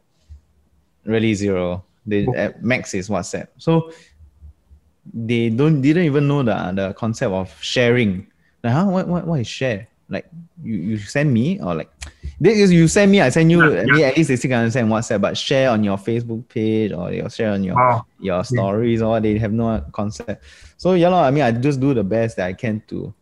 [1.04, 1.84] really zero.
[2.06, 3.48] They at max is WhatsApp.
[3.58, 3.92] So
[5.12, 8.26] they don't didn't even know the the concept of sharing.
[8.62, 8.86] Like, huh?
[8.86, 9.88] What what what is share?
[10.08, 10.26] Like
[10.62, 11.90] you, you send me or like
[12.40, 14.06] this is you send me, I send you yeah, yeah.
[14.06, 17.28] at least they still can understand WhatsApp, but share on your Facebook page or your
[17.28, 19.06] share on your oh, your stories yeah.
[19.06, 20.42] or they have no concept.
[20.76, 23.12] So yeah, you know, I mean I just do the best that I can to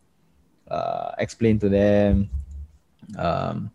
[0.69, 2.29] uh, explain to them
[3.15, 3.71] um,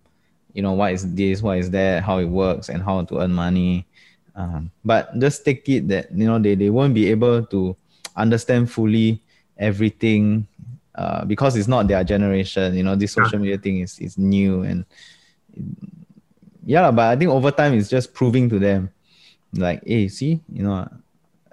[0.53, 3.33] you know what is this, what is that, how it works and how to earn
[3.33, 3.87] money.
[4.35, 7.77] Um, but just take it that you know they, they won't be able to
[8.17, 9.21] understand fully
[9.59, 10.47] everything
[10.95, 12.75] uh, because it's not their generation.
[12.75, 14.85] You know, this social media thing is is new and
[16.65, 18.91] yeah, but I think over time it's just proving to them,
[19.55, 20.89] like, hey, see, you know,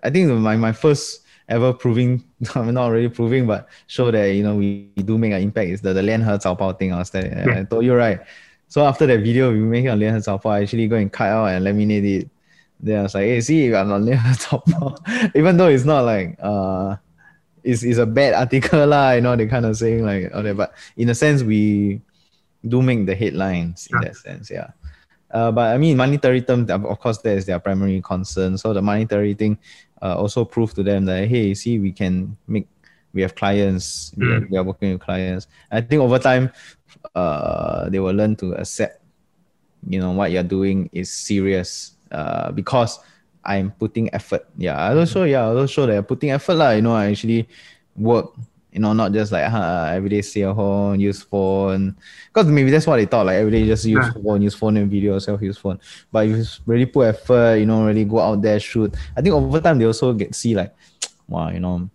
[0.03, 2.23] I think my my first ever proving,
[2.55, 5.69] I'm not really proving, but show that you know we, we do make an impact
[5.69, 6.93] is the the Lianhe Zaobao thing.
[6.93, 7.59] I was there, yeah.
[7.59, 8.19] I told you right.
[8.67, 11.45] So after that video we make on Lianhe Zaobao, I actually go and cut out
[11.47, 12.29] and laminate it.
[12.79, 16.37] Then I was like, hey, see, I'm on Lianhe Zaobao, even though it's not like
[16.39, 16.95] uh
[17.63, 20.73] is is a bad article lah, you know, they kind of saying like okay, but
[20.97, 22.01] in a sense we
[22.67, 24.71] do make the headlines in that sense, yeah.
[25.31, 28.57] Uh, but I mean, monetary terms, of course, that is their primary concern.
[28.57, 29.59] So the monetary thing
[30.01, 32.67] uh, also proved to them that hey, see, we can make,
[33.13, 34.21] we have clients, mm.
[34.21, 35.47] we, are, we are working with clients.
[35.71, 36.51] I think over time,
[37.13, 39.01] uh, they will learn to accept,
[39.87, 41.95] you know, what you're doing is serious.
[42.11, 42.99] Uh, because
[43.49, 44.45] I'm putting effort.
[44.61, 45.33] Yeah, I also mm-hmm.
[45.33, 46.77] yeah, I also show that I'm putting effort lah.
[46.77, 47.49] You know, I actually
[47.97, 48.37] work.
[48.69, 51.97] You know, not just like huh, every day stay at home, use phone.
[52.29, 53.25] Because maybe that's what they thought.
[53.25, 54.13] Like every day just use yeah.
[54.13, 55.81] phone, use phone and video, self use phone.
[56.13, 58.93] But if you really put effort, you know, really go out there, shoot.
[59.17, 60.69] I think over time they also get see like,
[61.27, 61.89] wow, you know,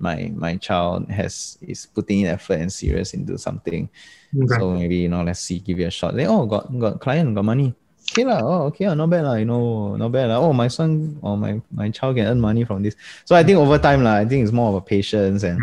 [0.00, 3.90] my my child has is putting in effort and serious into something.
[4.32, 4.56] Okay.
[4.56, 6.16] So maybe you know, let's see, give it a shot.
[6.16, 7.76] They oh, got got client, got money
[8.14, 10.38] okay lah, oh okay lah, not bad lah, you know, not bad lah.
[10.38, 12.94] Oh my son or my, my child can earn money from this.
[13.26, 15.58] So I think over time lah, I think it's more of a patience and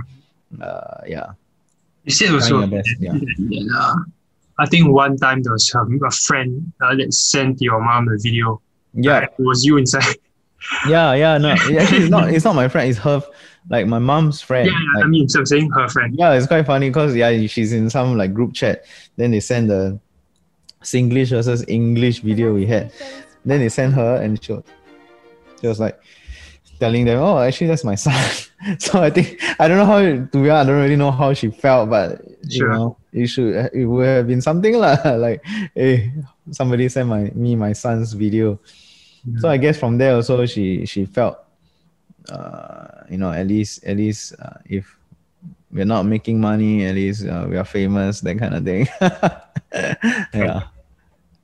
[0.60, 1.32] uh yeah.
[2.04, 3.16] You said also best, yeah.
[3.38, 3.96] yeah.
[4.60, 8.18] I think one time there was um, a friend uh, that sent your mom a
[8.20, 8.62] video.
[8.94, 9.24] Yeah.
[9.24, 10.20] it was you inside.
[10.88, 11.52] yeah, yeah, no.
[11.56, 13.24] Actually it's not it's not my friend, it's her
[13.70, 14.68] like my mom's friend.
[14.68, 16.14] Yeah, like, I mean so I'm saying her friend.
[16.20, 18.84] Yeah, it's quite funny because yeah, she's in some like group chat.
[19.16, 20.00] Then they send the
[20.82, 22.92] Singlish versus English video we had.
[23.46, 24.58] Then they sent her and she,
[25.60, 26.00] she was like
[26.80, 28.14] telling them, oh, actually that's my son.
[28.80, 31.34] so I think I don't know how to be honest, I don't really know how
[31.34, 32.68] she felt, but sure.
[32.68, 34.98] you know, it should it would have been something lah.
[35.18, 36.12] like, hey,
[36.52, 38.60] somebody sent my me my son's video.
[39.26, 39.40] Yeah.
[39.40, 41.38] So I guess from there also she she felt,
[42.30, 44.98] uh, you know, at least at least uh, if
[45.72, 48.88] we're not making money, at least uh, we are famous, that kind of thing.
[50.34, 50.68] yeah.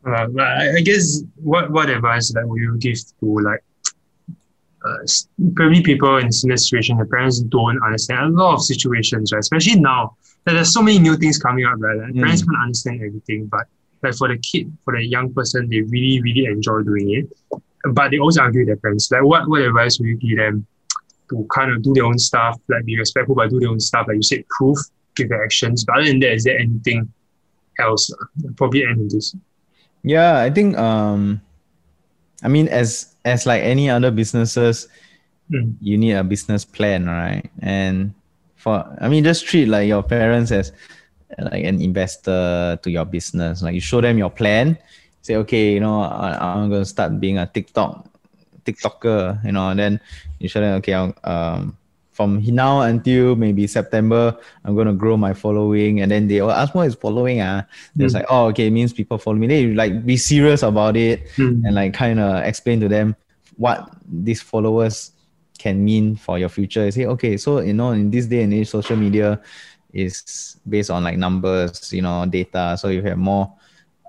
[0.08, 3.62] Uh, I, guess what what advice that would you give to like
[4.86, 4.98] uh,
[5.56, 9.40] probably people in similar situation, their parents don't understand a lot of situations, right?
[9.40, 11.98] Especially now that there's so many new things coming up, right?
[11.98, 12.22] Like, mm.
[12.22, 13.66] Parents can't understand everything, but
[14.04, 17.62] like for the kid, for the young person, they really, really enjoy doing it.
[17.92, 19.12] But they also argue with their parents.
[19.12, 20.66] Like what, what advice would you give them
[21.30, 24.08] to kind of do their own stuff, like be respectful but do their own stuff,
[24.08, 24.78] like you said, proof,
[25.16, 25.84] give their actions.
[25.84, 27.12] But other than that, is there anything
[27.80, 28.12] else?
[28.14, 29.36] Uh, probably end this.
[30.04, 31.42] Yeah, I think um
[32.44, 34.88] I mean as as like any other businesses,
[35.52, 35.76] mm.
[35.82, 37.50] you need a business plan, right?
[37.62, 38.14] And
[38.56, 40.72] for I mean just treat like your parents as
[41.38, 43.62] like an investor to your business.
[43.62, 44.78] Like you show them your plan,
[45.22, 48.08] say, okay, you know, I, am gonna start being a TikTok
[48.68, 50.00] TikToker, you know, and then
[50.40, 51.78] you show them, okay, I'll, um,
[52.18, 56.74] from now until maybe September, I'm gonna grow my following, and then they will ask
[56.74, 57.42] what is following.
[57.42, 57.62] Ah,
[57.96, 58.12] mm.
[58.12, 59.46] like, oh, okay, it means people follow me.
[59.46, 61.62] They like be serious about it mm.
[61.64, 63.16] and like kind of explain to them
[63.58, 65.12] what these followers
[65.60, 66.90] can mean for your future.
[66.90, 69.40] Say, okay, so you know, in this day and age, social media
[69.94, 72.78] is based on like numbers, you know, data.
[72.82, 73.54] So you have more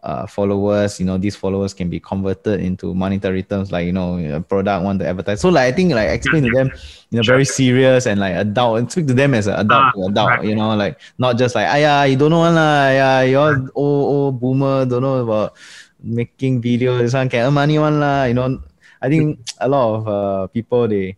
[0.03, 4.19] uh, followers you know these followers can be converted into monetary terms like you know
[4.19, 5.41] a product want to advertise.
[5.41, 6.71] So like i think like explain to them
[7.11, 10.03] you know very serious and like adult and speak to them as an adult to
[10.07, 13.71] adult you know like not just like yeah you don't know one lah yeah you're
[13.75, 15.57] old, old boomer don't know about
[16.03, 18.63] making videos this one can earn money one lah you know.
[19.01, 21.17] I think a lot of uh, people they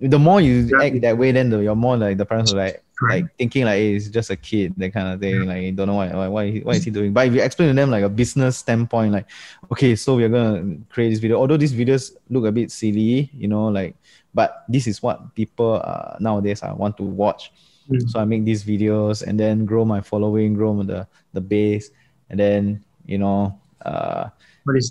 [0.00, 2.82] the more you act that way then the, you're more like the parents are like
[3.08, 5.46] like thinking like hey, it's just a kid, that kind of thing.
[5.46, 7.12] Like you don't know why why why, why is he doing.
[7.12, 9.26] But if you explain to them like a business standpoint, like
[9.72, 11.38] okay, so we're gonna create this video.
[11.38, 13.96] Although these videos look a bit silly, you know, like
[14.34, 17.52] but this is what people uh, nowadays I want to watch.
[17.90, 18.08] Mm.
[18.10, 21.90] So I make these videos and then grow my following, grow the the base,
[22.28, 24.28] and then you know uh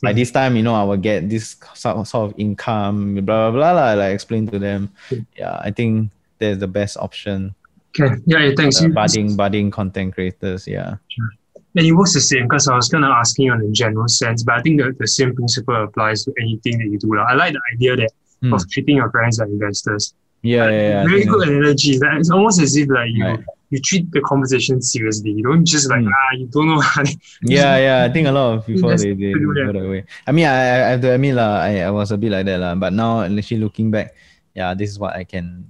[0.01, 3.51] by this time you know I will get this sort, sort of income, blah blah
[3.51, 3.74] blah.
[3.74, 4.91] blah like explain to them.
[5.38, 7.55] Yeah, I think that's the best option.
[8.00, 8.16] Okay.
[8.26, 8.82] Yeah, yeah thanks.
[8.82, 10.68] Uh, budding budding content creators.
[10.68, 10.95] Yeah.
[11.08, 11.30] Sure.
[11.76, 14.08] And it works the same because I was kind of asking you on a general
[14.08, 17.18] sense, but I think the, the same principle applies to anything that you do.
[17.20, 18.12] I like the idea that
[18.43, 18.54] mm.
[18.54, 20.14] of treating your friends like investors.
[20.41, 22.00] Yeah, like, yeah, yeah, Very good analogy.
[22.00, 23.43] Like, it's almost as if like you right.
[23.70, 25.32] you treat the conversation seriously.
[25.32, 26.10] You don't just like mm.
[26.10, 26.82] ah you don't know.
[27.43, 28.04] yeah, yeah.
[28.04, 30.06] I think a lot of people they, they go that way.
[30.26, 32.60] I mean, I, I have to admit lah, I, I was a bit like that
[32.60, 32.74] lah.
[32.76, 34.16] But now actually looking back,
[34.56, 35.68] yeah, this is what I can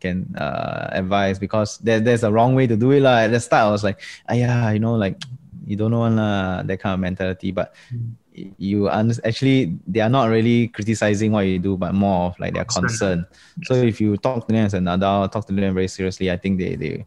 [0.00, 3.26] can uh, advise because there, there's a wrong way to do it lah.
[3.26, 5.20] At the start, I was like, ah, yeah, you know, like
[5.66, 7.50] you don't know lah, that kind of mentality.
[7.50, 8.14] But mm
[8.58, 12.54] you un- actually they are not really criticizing what you do, but more of like
[12.54, 13.26] their concern.
[13.64, 16.36] So if you talk to them as an adult, talk to them very seriously, I
[16.36, 17.06] think they they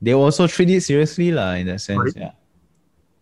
[0.00, 2.16] they also treat it seriously lah in that sense.
[2.16, 2.16] Right.
[2.16, 2.32] Yeah.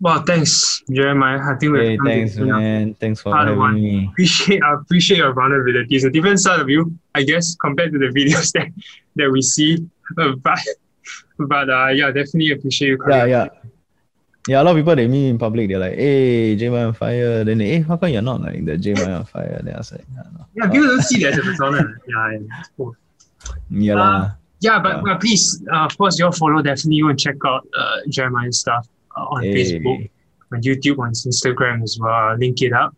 [0.02, 1.38] Well, thanks, Jeremiah.
[1.40, 2.94] I think we're hey, thanks, man.
[2.94, 3.74] Thanks for having one.
[3.74, 4.08] me.
[4.10, 5.94] Appreciate, I appreciate your vulnerability.
[5.94, 8.68] It's a different side of you, I guess, compared to the videos that,
[9.16, 9.78] that we see.
[10.18, 10.58] Uh, but
[11.38, 12.98] but uh, yeah, definitely appreciate you.
[13.08, 13.48] Yeah, yeah
[14.48, 17.44] yeah, a lot of people they meet in public, they're like, hey, J on fire.
[17.44, 19.60] Then they, hey, how come you're not like the J on fire?
[19.62, 20.04] Then I was like,
[20.54, 21.94] Yeah, people don't see that as a persona.
[22.08, 22.38] yeah,
[22.78, 22.90] yeah.
[23.70, 24.30] Yeah, uh,
[24.60, 25.16] yeah, but yeah.
[25.18, 29.01] please, uh, of course, your follow definitely you to check out uh, Jeremiah's stuff uh,
[29.16, 29.54] on hey.
[29.54, 30.10] Facebook,
[30.52, 32.12] on YouTube, on Instagram as well.
[32.12, 32.94] I'll link it up.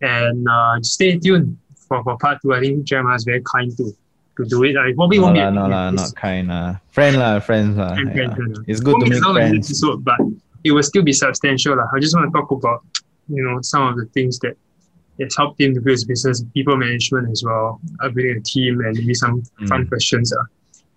[0.00, 2.54] And uh, stay tuned for, for part two.
[2.54, 3.96] I think Jeremiah is very kind to
[4.38, 4.76] to do it.
[4.76, 5.56] I probably no won't la, be.
[5.56, 6.50] No, la, not kind.
[6.50, 7.76] Uh, friend, la, friends.
[7.76, 8.34] La, friend, yeah.
[8.34, 9.68] friend, It's good to make friends.
[9.68, 10.18] Episode, but
[10.64, 11.76] it will still be substantial.
[11.76, 11.88] Like.
[11.94, 12.84] I just want to talk about,
[13.28, 14.56] you know, some of the things that
[15.20, 18.80] has helped him to build his business, people management as well, uh, building a team,
[18.80, 19.68] and maybe some mm.
[19.68, 20.32] fun questions.
[20.32, 20.44] Uh.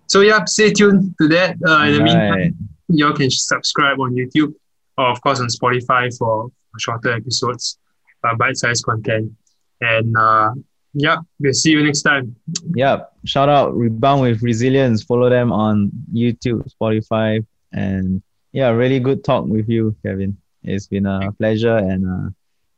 [0.06, 1.56] So yeah, stay tuned to that.
[1.66, 4.54] Uh, in the meantime, y'all can subscribe on YouTube
[4.98, 7.78] or of course on Spotify for shorter episodes,
[8.24, 9.32] uh, bite-sized content.
[9.80, 10.50] And uh,
[10.94, 12.36] yeah, we'll see you next time.
[12.74, 15.02] Yeah, shout out Rebound with Resilience.
[15.02, 18.22] Follow them on YouTube, Spotify, and
[18.52, 20.36] yeah, really good talk with you, Kevin.
[20.62, 22.30] It's been a pleasure and uh,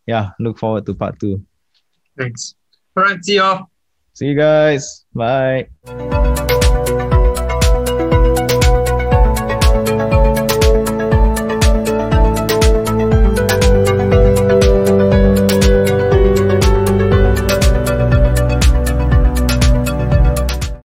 [0.06, 1.44] yeah, look forward to part two.
[2.16, 2.54] Thanks.
[2.96, 3.68] All right, see y'all.
[4.14, 5.04] See you guys.
[5.12, 5.68] Bye.